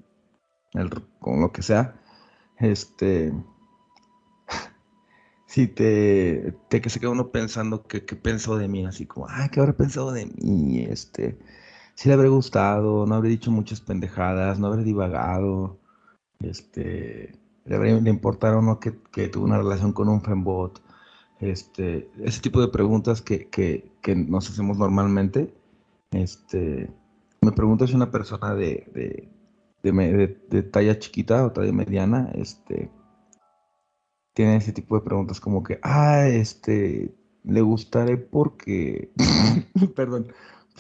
[0.74, 2.00] el, con lo que sea,
[2.58, 3.34] este,
[5.46, 9.28] si te, te que se queda uno pensando que, que pensó de mí, así como,
[9.30, 10.80] ay, ¿qué habrá pensado de mí?
[10.90, 11.38] Este,
[11.96, 15.78] si le habré gustado, no habré dicho muchas pendejadas, no habré divagado,
[16.40, 20.82] este, le habría le importar o no que, que una relación con un fembot,
[21.42, 25.54] este, ese tipo de preguntas que, que, que nos hacemos normalmente,
[26.12, 26.90] este,
[27.42, 29.92] me pregunto si una persona de, de,
[30.50, 32.92] de, talla chiquita o talla mediana, este,
[34.34, 39.12] tiene ese tipo de preguntas como que, ah, este, le gustaré porque,
[39.96, 40.28] perdón,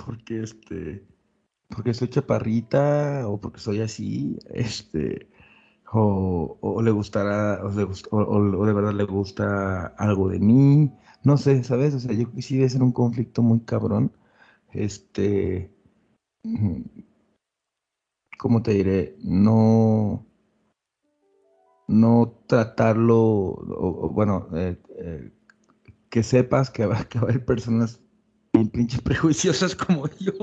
[0.05, 1.03] porque este,
[1.69, 5.27] porque soy chaparrita o porque soy así, este,
[5.93, 10.91] o, o le gustará, o, le o- de verdad le gusta algo de mí,
[11.23, 11.93] no sé, ¿sabes?
[11.95, 14.11] O sea, yo sí debe ser un conflicto muy cabrón,
[14.73, 15.73] este,
[18.39, 19.15] ¿cómo te diré?
[19.19, 20.25] No,
[21.87, 25.31] no tratarlo, bueno, eh, eh,
[26.09, 28.01] que sepas que va, que va a haber personas
[28.53, 30.33] bien pinches prejuiciosas como yo,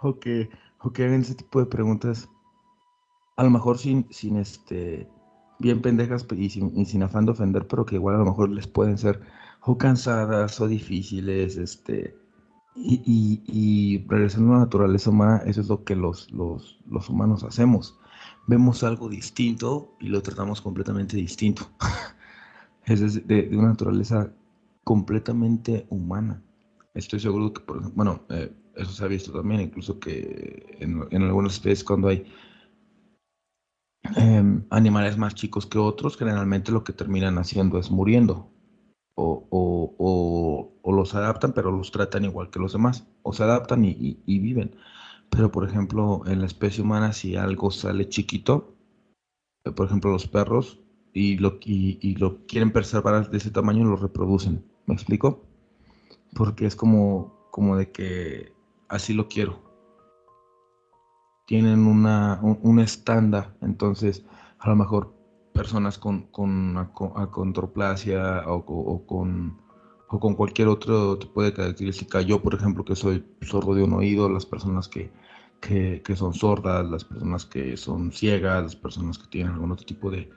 [0.00, 0.48] o que,
[0.80, 2.28] o que hagan ese tipo de preguntas,
[3.36, 5.08] a lo mejor sin, sin este,
[5.58, 8.50] bien pendejas y sin, y sin afán de ofender, pero que igual a lo mejor
[8.50, 9.20] les pueden ser
[9.62, 12.21] o cansadas o difíciles, este,
[12.74, 17.08] y, y, y regresando a la naturaleza humana, eso es lo que los, los, los
[17.08, 17.98] humanos hacemos.
[18.46, 21.70] Vemos algo distinto y lo tratamos completamente distinto.
[22.84, 24.32] Es de, una naturaleza
[24.82, 26.42] completamente humana.
[26.94, 31.06] Estoy seguro que, por ejemplo, bueno, eh, eso se ha visto también, incluso que en,
[31.10, 32.26] en algunas especies cuando hay
[34.16, 38.51] em, animales más chicos que otros, generalmente lo que terminan haciendo es muriendo.
[39.22, 43.06] O, los adaptan, pero los tratan igual que los demás.
[43.22, 44.76] O se adaptan y, viven.
[45.30, 48.74] Pero, por ejemplo, en la especie humana, si algo sale chiquito,
[49.64, 50.80] eh, por ejemplo, los perros,
[51.14, 52.16] y lo, y,
[52.46, 54.64] quieren preservar de ese tamaño, lo reproducen.
[54.86, 55.42] ¿Me explico?
[56.34, 58.52] Porque es como, como de que
[58.88, 59.62] así lo quiero.
[61.46, 64.24] Tienen una, un, un estándar, entonces
[64.58, 65.21] a lo mejor
[65.52, 69.56] personas con, con aco- acondroplasia o, o- con,
[70.08, 72.20] o con cualquier otro tipo de característica.
[72.22, 75.10] Yo, por ejemplo, que soy sordo de un oído, las personas que,
[75.60, 80.10] que, son sordas, las personas que son ciegas, las personas que tienen algún otro tipo
[80.10, 80.28] de,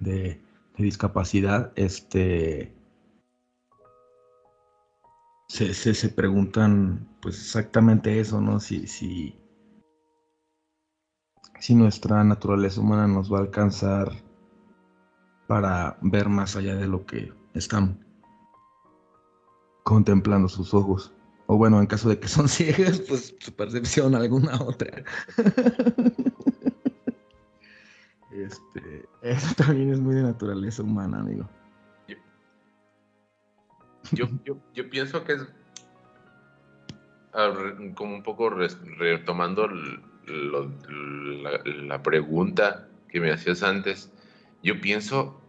[0.00, 0.38] de,
[0.76, 2.72] de discapacidad, este,
[5.48, 8.60] se, se, se preguntan pues exactamente eso, ¿no?
[8.60, 9.34] Si, si,
[11.58, 14.27] si nuestra naturaleza humana nos va a alcanzar
[15.48, 17.98] para ver más allá de lo que están
[19.82, 21.12] contemplando sus ojos.
[21.46, 25.02] O bueno, en caso de que son ciegas, pues su percepción alguna otra.
[28.30, 31.48] Este, eso también es muy de naturaleza humana, amigo.
[34.12, 35.40] Yo, yo, yo pienso que es
[37.96, 39.68] como un poco retomando
[40.28, 44.12] la pregunta que me hacías antes.
[44.62, 45.40] Yo pienso,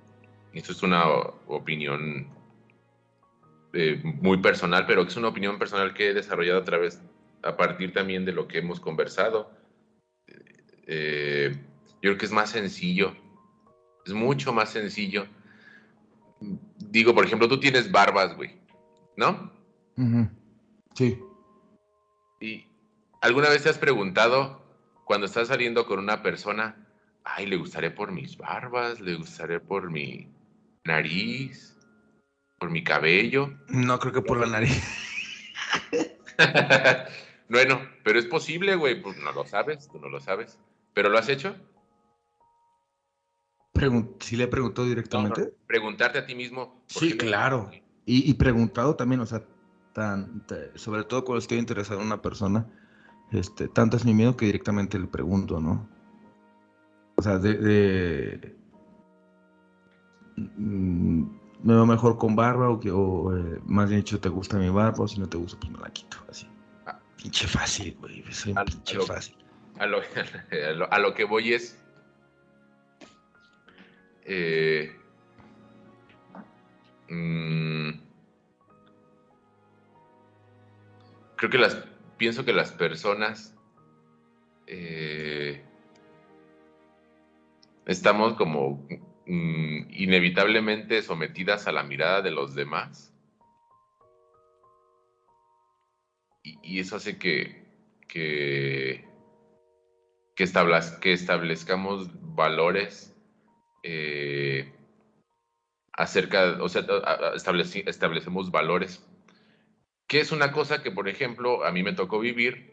[0.54, 1.06] esto es una
[1.48, 2.28] opinión
[3.74, 7.02] eh, muy personal, pero es una opinión personal que he desarrollado a través,
[7.44, 9.52] a partir también de lo que hemos conversado.
[10.88, 11.56] Eh,
[12.02, 13.16] yo creo que es más sencillo,
[14.06, 15.28] es mucho más sencillo.
[16.78, 18.56] Digo, por ejemplo, tú tienes barbas, güey,
[19.18, 19.52] ¿no?
[20.96, 21.20] Sí.
[22.40, 22.66] ¿Y
[23.22, 24.64] alguna vez te has preguntado
[25.06, 26.89] cuando estás saliendo con una persona,
[27.36, 30.28] ay, le gustaré por mis barbas, le gustaré por mi
[30.84, 31.78] nariz,
[32.58, 33.54] por mi cabello?
[33.68, 34.84] No creo que por la nariz.
[37.50, 40.60] bueno, pero es posible, güey, pues no lo sabes, tú no lo sabes.
[40.94, 41.56] ¿Pero lo has hecho?
[43.74, 45.54] Pregun- ¿Sí le he preguntado No, no, directamente?
[45.68, 46.84] preguntarte a ti mismo.
[46.94, 47.70] ¿por Sí, claro.
[48.06, 49.44] Y, y preguntado también, o sea,
[49.94, 52.66] tan, te- sobre todo cuando estoy interesado en una persona,
[53.32, 55.88] este, tanto es mi miedo que directamente le pregunto, ¿no?
[57.20, 58.56] O sea, de, de-
[60.38, 61.24] mm,
[61.64, 64.70] me va mejor con barba o, que, o eh, más bien dicho, ¿te gusta mi
[64.70, 65.04] barba?
[65.04, 66.48] O si no te gusta, pues me la quito, así.
[67.22, 68.24] Pinche fácil, güey.
[68.32, 69.36] Soy A- pinche a lo- fácil.
[69.80, 69.98] A lo,
[70.70, 71.78] a lo- a lo que voy es.
[74.24, 74.96] eh,
[77.10, 77.90] mm,
[81.36, 81.84] creo que las.
[82.16, 83.54] Pienso que las personas.
[84.68, 85.66] eh,
[87.90, 88.86] estamos como
[89.26, 93.12] mm, inevitablemente sometidas a la mirada de los demás.
[96.44, 97.64] Y, eso hace que.
[98.08, 99.04] que
[100.36, 103.14] que, establez- que establezcamos valores
[103.84, 104.72] eh,
[105.92, 106.86] acerca, o sea,
[107.36, 109.04] establecemos valores,
[110.08, 112.70] que es una cosa que, por ejemplo, a mí me tocó vivir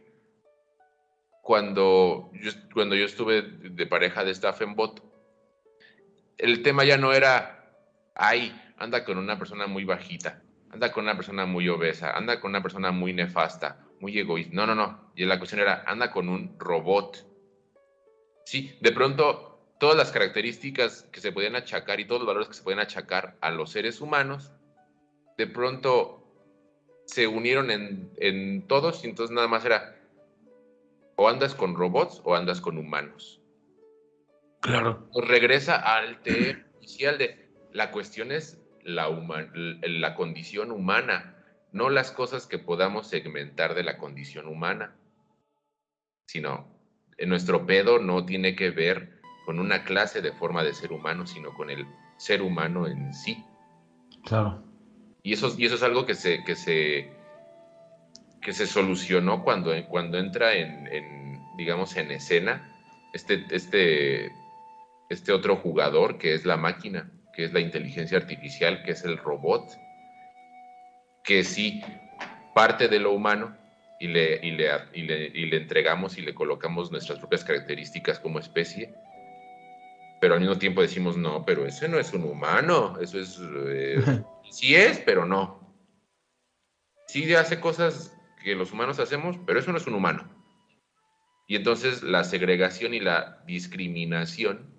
[1.47, 5.06] cuando yo, cuando yo estuve de pareja de esta Fembot.
[6.39, 7.75] El tema ya no era,
[8.15, 12.51] ay, anda con una persona muy bajita, anda con una persona muy obesa, anda con
[12.51, 14.55] una persona muy nefasta, muy egoísta.
[14.55, 15.13] No, no, no.
[15.15, 17.27] Y la cuestión era, anda con un robot.
[18.45, 22.55] Sí, de pronto todas las características que se podían achacar y todos los valores que
[22.55, 24.53] se podían achacar a los seres humanos,
[25.39, 26.23] de pronto
[27.07, 29.97] se unieron en, en todos y entonces nada más era
[31.17, 33.41] o andas con robots o andas con humanos.
[34.61, 35.09] Claro.
[35.15, 39.09] Nos regresa al tema inicial de la cuestión es la,
[39.55, 41.37] la condición humana,
[41.73, 44.97] no las cosas que podamos segmentar de la condición humana,
[46.27, 46.67] sino
[47.19, 51.27] en nuestro pedo no tiene que ver con una clase de forma de ser humano,
[51.27, 51.87] sino con el
[52.17, 53.45] ser humano en sí.
[54.25, 54.63] Claro.
[55.23, 57.13] Y eso, y eso es algo que se, que se,
[58.41, 62.73] que se solucionó cuando, cuando entra en, en, digamos, en escena
[63.13, 64.31] este, este,
[65.09, 69.19] este otro jugador que es la máquina, que es la inteligencia artificial, que es el
[69.19, 69.69] robot,
[71.23, 71.83] que sí
[72.55, 73.57] parte de lo humano
[74.01, 78.19] y le, y le, y le, y le entregamos y le colocamos nuestras propias características
[78.19, 78.95] como especie,
[80.21, 83.39] pero al mismo tiempo decimos, no, pero ese no es un humano, eso es...
[83.69, 85.77] eh, Sí es, pero no.
[87.09, 90.33] Sí hace cosas que los humanos hacemos, pero eso no es un humano.
[91.49, 94.76] Y entonces la segregación y la discriminación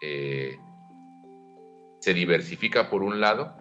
[0.00, 0.58] eh,
[2.00, 3.56] se diversifica por un lado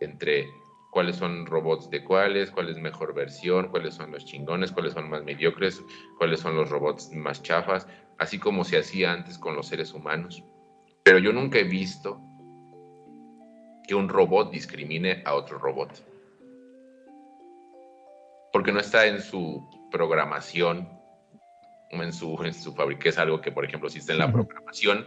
[0.00, 0.48] entre
[0.90, 5.08] cuáles son robots de cuáles, cuál es mejor versión, cuáles son los chingones, cuáles son
[5.08, 5.82] más mediocres,
[6.18, 7.86] cuáles son los robots más chafas,
[8.18, 10.44] así como se hacía antes con los seres humanos.
[11.02, 12.20] Pero yo nunca he visto
[13.86, 16.04] que un robot discrimine a otro robot.
[18.52, 20.99] Porque no está en su programación,
[21.90, 22.74] en su, en su
[23.04, 25.06] es algo que, por ejemplo, existe en la programación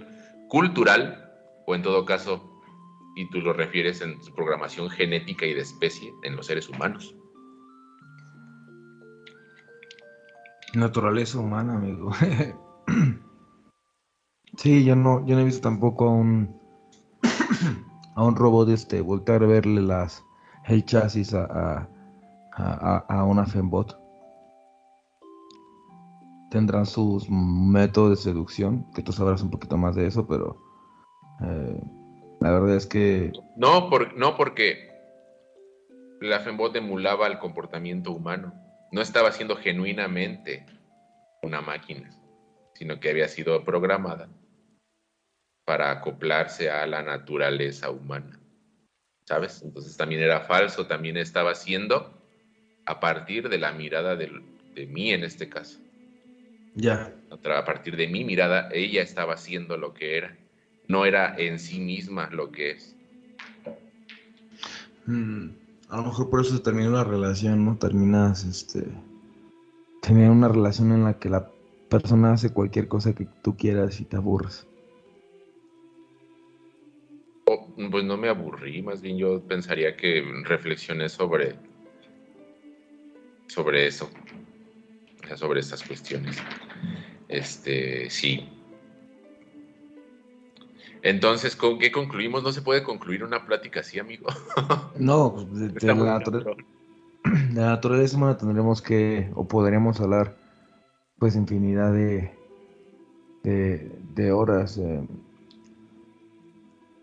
[0.49, 1.31] cultural,
[1.65, 2.61] o en todo caso,
[3.15, 7.15] y tú lo refieres en su programación genética y de especie en los seres humanos.
[10.73, 12.11] Naturaleza humana, amigo.
[14.57, 16.59] sí, yo no, yo no he visto tampoco a un
[18.15, 20.23] a un robot este voltear a verle las
[20.65, 21.87] el chasis a, a,
[22.51, 24.02] a, a una fembot.
[26.53, 30.61] Tendrán sus métodos de seducción, que tú sabrás un poquito más de eso, pero
[31.41, 31.81] eh,
[32.41, 34.91] la verdad es que No, por, no porque
[36.21, 38.53] la Fembot emulaba el comportamiento humano.
[38.91, 40.63] No estaba siendo genuinamente
[41.41, 42.11] una máquina,
[42.75, 44.29] sino que había sido programada
[45.65, 48.39] para acoplarse a la naturaleza humana.
[49.25, 49.63] ¿Sabes?
[49.63, 52.13] Entonces también era falso, también estaba siendo
[52.85, 55.82] a partir de la mirada de mí en este caso.
[56.75, 60.37] Ya, A partir de mi mirada, ella estaba siendo lo que era.
[60.87, 62.95] No era en sí misma lo que es.
[65.05, 65.49] Mm,
[65.89, 67.77] a lo mejor por eso se termina la relación, ¿no?
[67.77, 68.85] Terminas, este,
[70.01, 71.49] tener una relación en la que la
[71.89, 74.67] persona hace cualquier cosa que tú quieras y te aburres.
[77.45, 81.55] Oh, Pues no me aburrí, más bien yo pensaría que reflexioné sobre,
[83.47, 84.09] sobre eso,
[85.37, 86.37] sobre estas cuestiones.
[87.27, 88.49] Este, sí.
[91.01, 92.43] Entonces, ¿con qué concluimos?
[92.43, 94.27] No se puede concluir una plática así, amigo.
[94.97, 96.19] No, pues, de, de la,
[97.23, 100.37] de la naturaleza humana tendremos que, o podremos hablar,
[101.19, 102.31] pues, infinidad de,
[103.43, 104.77] de, de horas.
[104.77, 105.05] eh.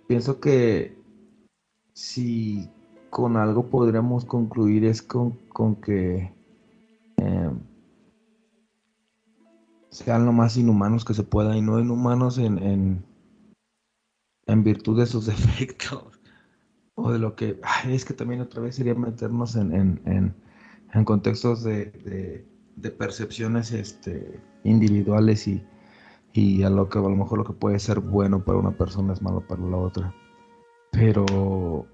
[0.06, 0.96] Pienso que
[1.92, 2.70] si
[3.10, 6.32] con algo podríamos concluir es con, con que
[9.90, 13.04] sean lo más inhumanos que se pueda y no inhumanos en, en,
[14.46, 16.20] en virtud de sus defectos
[16.94, 20.34] o de lo que ay, es que también otra vez sería meternos en, en, en,
[20.92, 22.46] en contextos de,
[22.76, 25.62] de, percepciones este, individuales y,
[26.32, 29.12] y, a lo que a lo mejor lo que puede ser bueno para una persona
[29.12, 30.14] es malo para la otra.
[30.90, 31.86] Pero,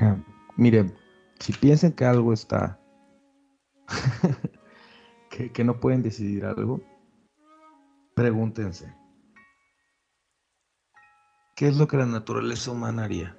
[0.00, 0.16] ah,
[0.56, 0.92] mire,
[1.38, 2.78] si piensan que algo está,
[5.48, 6.80] que, no pueden decidir algo,
[8.14, 8.94] pregúntense,
[11.56, 13.36] ¿qué es lo que la naturaleza humana haría?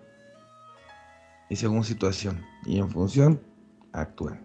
[1.50, 3.42] Y según situación, y en función,
[3.94, 4.40] actúen.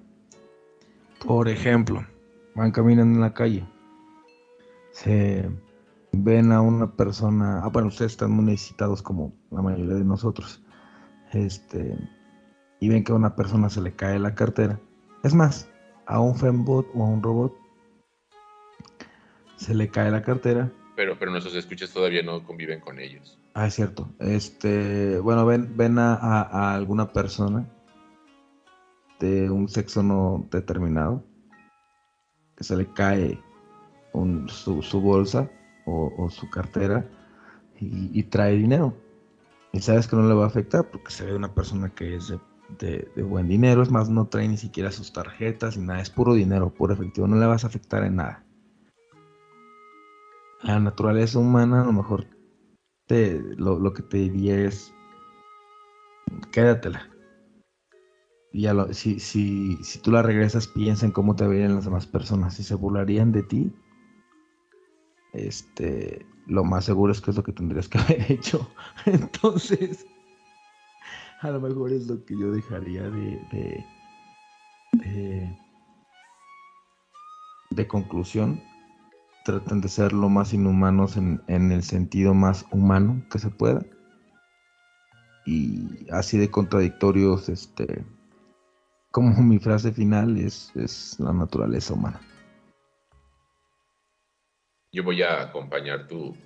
[1.25, 2.05] Por ejemplo,
[2.55, 3.67] van caminando en la calle,
[4.93, 5.49] se
[6.13, 10.63] ven a una persona, ah, bueno, ustedes están muy necesitados como la mayoría de nosotros,
[11.33, 11.97] este,
[12.81, 14.81] y ven que a una persona se le cae la cartera.
[15.23, 15.69] Es más,
[16.07, 17.55] a un fembot o a un robot
[19.57, 20.71] se le cae la cartera.
[20.95, 23.39] Pero, pero nuestros escuchas todavía no conviven con ellos.
[23.55, 24.09] Ah, es cierto.
[24.19, 27.67] Este, bueno, ven, ven a alguna persona
[29.19, 31.25] de un sexo no determinado,
[32.57, 33.39] que se le cae
[34.49, 35.51] su, bolsa
[35.85, 37.05] o, su cartera
[37.79, 38.97] y, trae dinero.
[39.73, 42.29] Y sabes que no le va a afectar porque se ve una persona que es
[42.29, 42.39] de,
[43.25, 46.73] buen dinero, es más, no trae ni siquiera sus tarjetas ni nada, es puro dinero,
[46.73, 48.45] puro efectivo, no le vas a afectar en nada.
[50.63, 52.27] La naturaleza humana a lo mejor
[53.07, 54.93] te, lo, lo que te diría es
[56.51, 57.09] quédatela
[58.57, 62.55] y si, si, si tú la regresas, piensa en cómo te verían las demás personas.
[62.55, 63.71] Si se burlarían de ti,
[65.35, 68.67] este, lo más seguro es que es lo que tendrías que haber hecho.
[69.05, 70.07] Entonces,
[71.41, 73.85] a lo mejor es lo que yo dejaría de,
[74.93, 75.57] de,
[77.71, 78.63] de, conclusión.
[79.45, 83.85] Traten de ser lo más inhumanos en, en el sentido más humano que se pueda.
[85.45, 88.05] Y así de contradictorios, este
[89.17, 92.21] como mi frase final es, es la naturaleza humana.
[94.93, 96.37] Yo voy a acompañar tu,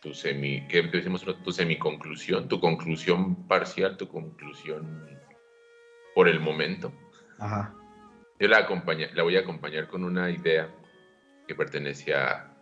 [0.00, 1.24] tu semi, ¿qué decimos?
[1.44, 5.08] Tu semiconclusión, tu conclusión parcial, tu conclusión
[6.14, 6.92] por el momento.
[7.38, 7.74] Ajá.
[8.38, 10.72] Yo la, acompaña, la voy a acompañar con una idea
[11.46, 12.54] que pertenece a,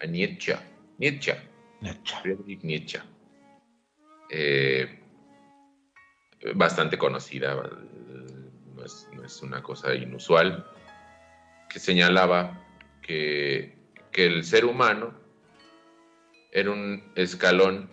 [0.00, 0.56] a Nietzsche.
[0.98, 1.34] Nietzsche.
[1.80, 2.16] Nietzsche.
[2.22, 3.00] Friedrich Nietzsche.
[4.30, 5.00] Eh,
[6.54, 10.66] bastante conocida, no es, una cosa inusual,
[11.68, 12.64] que señalaba
[13.02, 13.76] que,
[14.12, 15.19] que el ser humano
[16.52, 17.88] era un escalón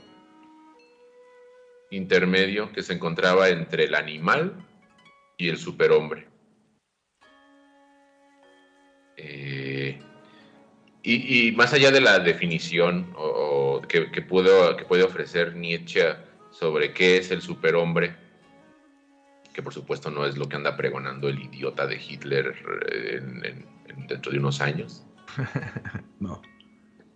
[1.91, 4.65] intermedio que se encontraba entre el animal
[5.37, 6.27] y el superhombre.
[9.15, 9.99] Eh,
[11.03, 13.15] y, más allá de la definición
[13.87, 16.15] que, que, que, puede ofrecer Nietzsche
[16.51, 18.15] sobre qué es el superhombre,
[19.53, 22.53] que por supuesto no es lo que anda pregonando el idiota de Hitler
[22.91, 23.21] eh,
[24.07, 25.05] dentro de unos años.
[26.19, 26.41] no.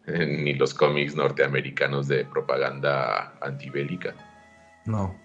[0.08, 4.16] Ni los cómics norteamericanos de propaganda antibélica.
[4.86, 5.16] No.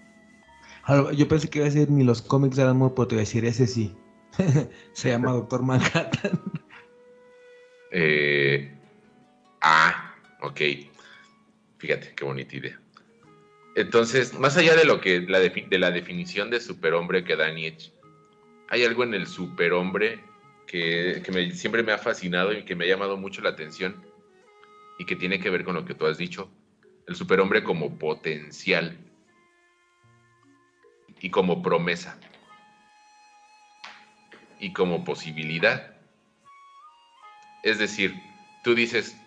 [1.13, 3.25] Yo pensé que iba a decir ni los cómics eran muy, pero te iba a
[3.25, 3.95] decir ese sí.
[4.93, 6.41] Se llama Doctor Manhattan.
[7.89, 8.69] Eh,
[9.61, 10.59] ah, ok.
[11.77, 12.77] Fíjate, qué bonita idea.
[13.77, 17.93] Entonces, más allá de lo que la de la definición de superhombre que da Nietzsche,
[18.67, 20.19] hay algo en el superhombre
[20.67, 23.95] que, que siempre me ha fascinado y que me ha llamado mucho la atención
[24.97, 26.51] y que tiene que ver con lo que tú has dicho.
[27.07, 28.97] El superhombre como potencial
[31.21, 32.19] y como promesa
[34.59, 35.95] y como posibilidad.
[37.63, 38.13] Es decir,
[38.63, 39.17] tú dices,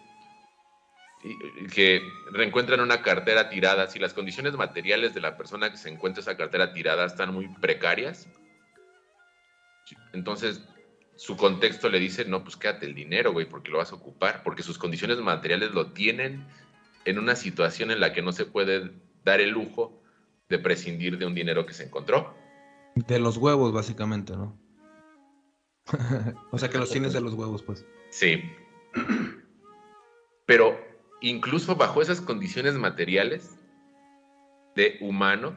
[1.74, 2.00] que
[2.32, 6.36] reencuentran una cartera tirada, si las condiciones materiales de la persona que se encuentra esa
[6.36, 8.28] cartera tirada están muy precarias,
[10.12, 10.62] entonces
[11.20, 14.42] su contexto le dice, no, pues quédate el dinero, güey, porque lo vas a ocupar,
[14.42, 16.46] porque sus condiciones materiales lo tienen
[17.04, 18.90] en una situación en la que no se puede
[19.22, 20.00] dar el lujo
[20.48, 22.34] de prescindir de un dinero que se encontró.
[22.94, 24.58] De los huevos, básicamente, ¿no?
[26.52, 27.84] o sea que los tienes de los huevos, pues.
[28.08, 28.42] Sí.
[30.46, 30.80] Pero
[31.20, 33.58] incluso bajo esas condiciones materiales
[34.74, 35.54] de humano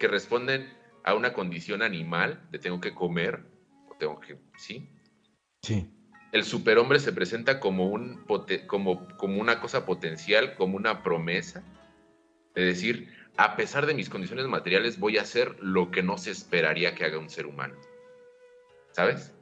[0.00, 0.68] que responden
[1.04, 3.56] a una condición animal de tengo que comer
[3.98, 4.88] tengo que, ¿sí?
[5.62, 5.90] Sí.
[6.32, 8.24] El superhombre se presenta como, un,
[8.66, 11.62] como, como una cosa potencial, como una promesa,
[12.54, 16.30] de decir, a pesar de mis condiciones materiales, voy a hacer lo que no se
[16.30, 17.76] esperaría que haga un ser humano.
[18.92, 19.32] ¿Sabes?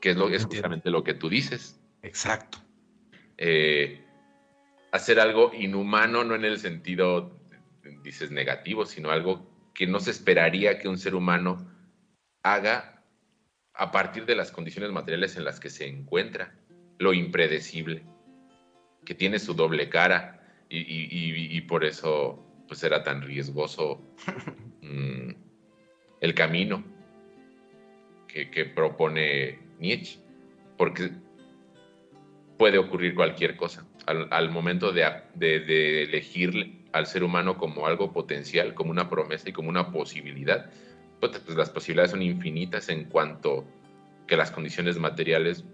[0.00, 1.80] Que es, lo, es justamente lo que tú dices.
[2.02, 2.58] Exacto.
[3.38, 4.04] Eh,
[4.90, 7.38] hacer algo inhumano, no en el sentido,
[8.02, 11.70] dices, negativo, sino algo que no se esperaría que un ser humano
[12.42, 12.91] haga
[13.74, 16.54] a partir de las condiciones materiales en las que se encuentra,
[16.98, 18.04] lo impredecible,
[19.04, 24.02] que tiene su doble cara y, y- y- y por eso pues era tan riesgoso
[24.82, 25.30] mm,
[26.20, 26.84] el camino
[28.28, 30.18] que, que propone Nietzsche,
[30.78, 31.10] porque
[32.56, 33.86] puede ocurrir cualquier cosa.
[34.06, 35.04] Al, al momento de,
[35.34, 39.90] de- de elegir al ser humano como algo potencial, como una promesa y como una
[39.90, 40.70] posibilidad,
[41.22, 43.64] pues, pues, las posibilidades son infinitas en cuanto
[44.26, 45.64] que las condiciones materiales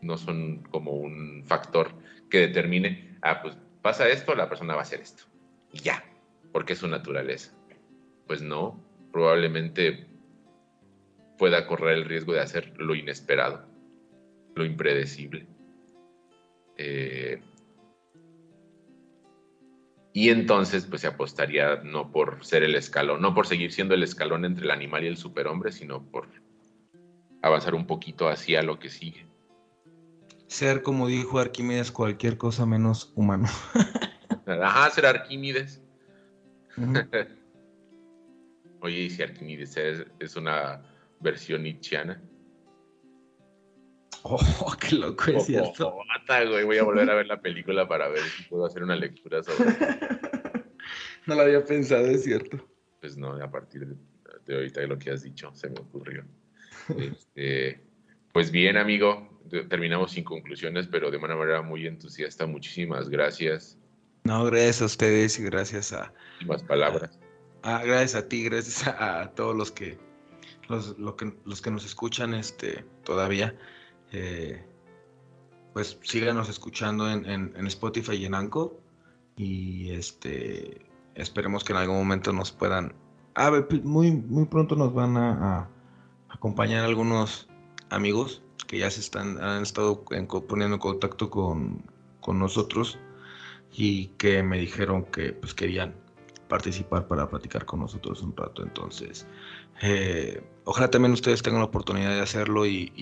[0.00, 1.90] no son como un factor
[2.30, 5.24] que determine, ah, pues pasa esto, la persona va a hacer esto.
[5.72, 6.02] Y ya,
[6.52, 7.52] porque es su naturaleza.
[8.26, 8.82] Pues no,
[9.12, 10.06] probablemente
[11.36, 13.68] pueda correr el riesgo de hacer lo inesperado,
[14.54, 15.46] lo impredecible.
[16.78, 17.42] Eh,
[20.16, 24.04] y entonces, pues se apostaría no por ser el escalón, no por seguir siendo el
[24.04, 26.28] escalón entre el animal y el superhombre, sino por
[27.42, 29.26] avanzar un poquito hacia lo que sigue.
[30.46, 33.48] Ser, como dijo Arquímedes, cualquier cosa menos humano.
[34.46, 35.82] Ajá, ser Arquímedes.
[38.82, 40.80] Oye, y si Arquímedes es, es una
[41.18, 42.22] versión nietzscheana.
[44.26, 45.88] Oh, qué loco es cierto.
[45.88, 46.64] Oh, mata, güey.
[46.64, 49.70] Voy a volver a ver la película para ver si puedo hacer una lectura sobre.
[51.26, 52.68] No lo había pensado, es cierto.
[53.00, 53.96] Pues no, a partir de,
[54.44, 56.24] de ahorita de lo que has dicho, se me ocurrió.
[56.98, 57.82] Este,
[58.30, 59.40] pues bien, amigo,
[59.70, 62.46] terminamos sin conclusiones, pero de una manera muy entusiasta.
[62.46, 63.78] Muchísimas gracias.
[64.24, 67.18] No, gracias a ustedes y gracias a, Últimas palabras.
[67.62, 69.96] Ah, gracias a ti, gracias a, a todos los que
[70.68, 73.56] los, lo que los que nos escuchan este todavía.
[74.14, 74.64] Eh,
[75.72, 78.80] pues síganos escuchando en, en- Spotify y en Anchor.
[79.36, 80.86] Y este
[81.16, 82.94] esperemos que en algún momento nos puedan.
[83.34, 85.68] A ver, pues, muy, muy pronto nos van a,
[86.28, 87.48] acompañar algunos
[87.90, 91.82] amigos que ya se están, han estado poniendo en contacto con,
[92.20, 92.98] con nosotros
[93.72, 95.94] y que me dijeron que pues querían
[96.48, 98.62] participar para platicar con nosotros un rato.
[98.62, 99.26] Entonces,
[99.82, 102.92] eh, ojalá también ustedes tengan la oportunidad de hacerlo y-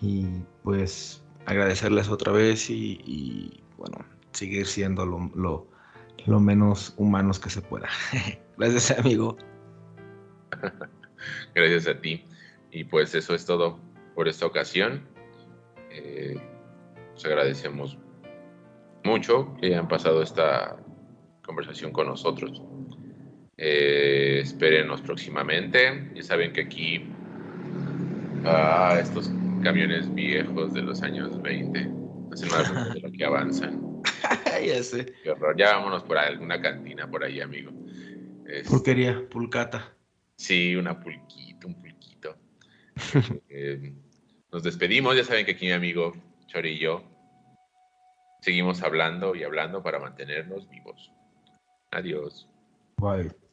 [0.00, 0.26] y,
[0.62, 7.88] pues agradecerles otra vez y, bueno, seguir siendo lo, lo- menos humanos que se pueda.
[8.58, 9.36] Gracias, amigo.
[11.54, 12.24] Gracias a ti.
[12.70, 13.78] Y pues eso es todo
[14.14, 15.06] por esta ocasión.
[15.90, 16.36] Eh,
[17.14, 17.96] os agradecemos
[19.04, 20.76] mucho que hayan pasado esta
[21.44, 22.62] conversación con nosotros.
[23.56, 26.10] Eh, espérenos próximamente.
[26.14, 27.10] Ya saben que aquí
[28.44, 31.90] ah, estos camiones viejos de los años 20
[32.32, 34.02] hacen más de lo que avanzan.
[34.66, 35.12] ya sé.
[35.22, 35.56] Qué horror.
[35.56, 37.70] Ya vámonos por alguna cantina por ahí, amigo.
[38.46, 39.94] Este, Porquería, pulcata.
[40.36, 42.36] Sí, una pulquito, un pulquito.
[43.48, 43.92] Eh,
[44.52, 46.14] nos despedimos, ya saben que aquí mi amigo
[46.46, 47.04] Chori y yo
[48.40, 51.12] seguimos hablando y hablando para mantenernos vivos.
[51.90, 52.48] Adiós.
[52.98, 53.47] Bye.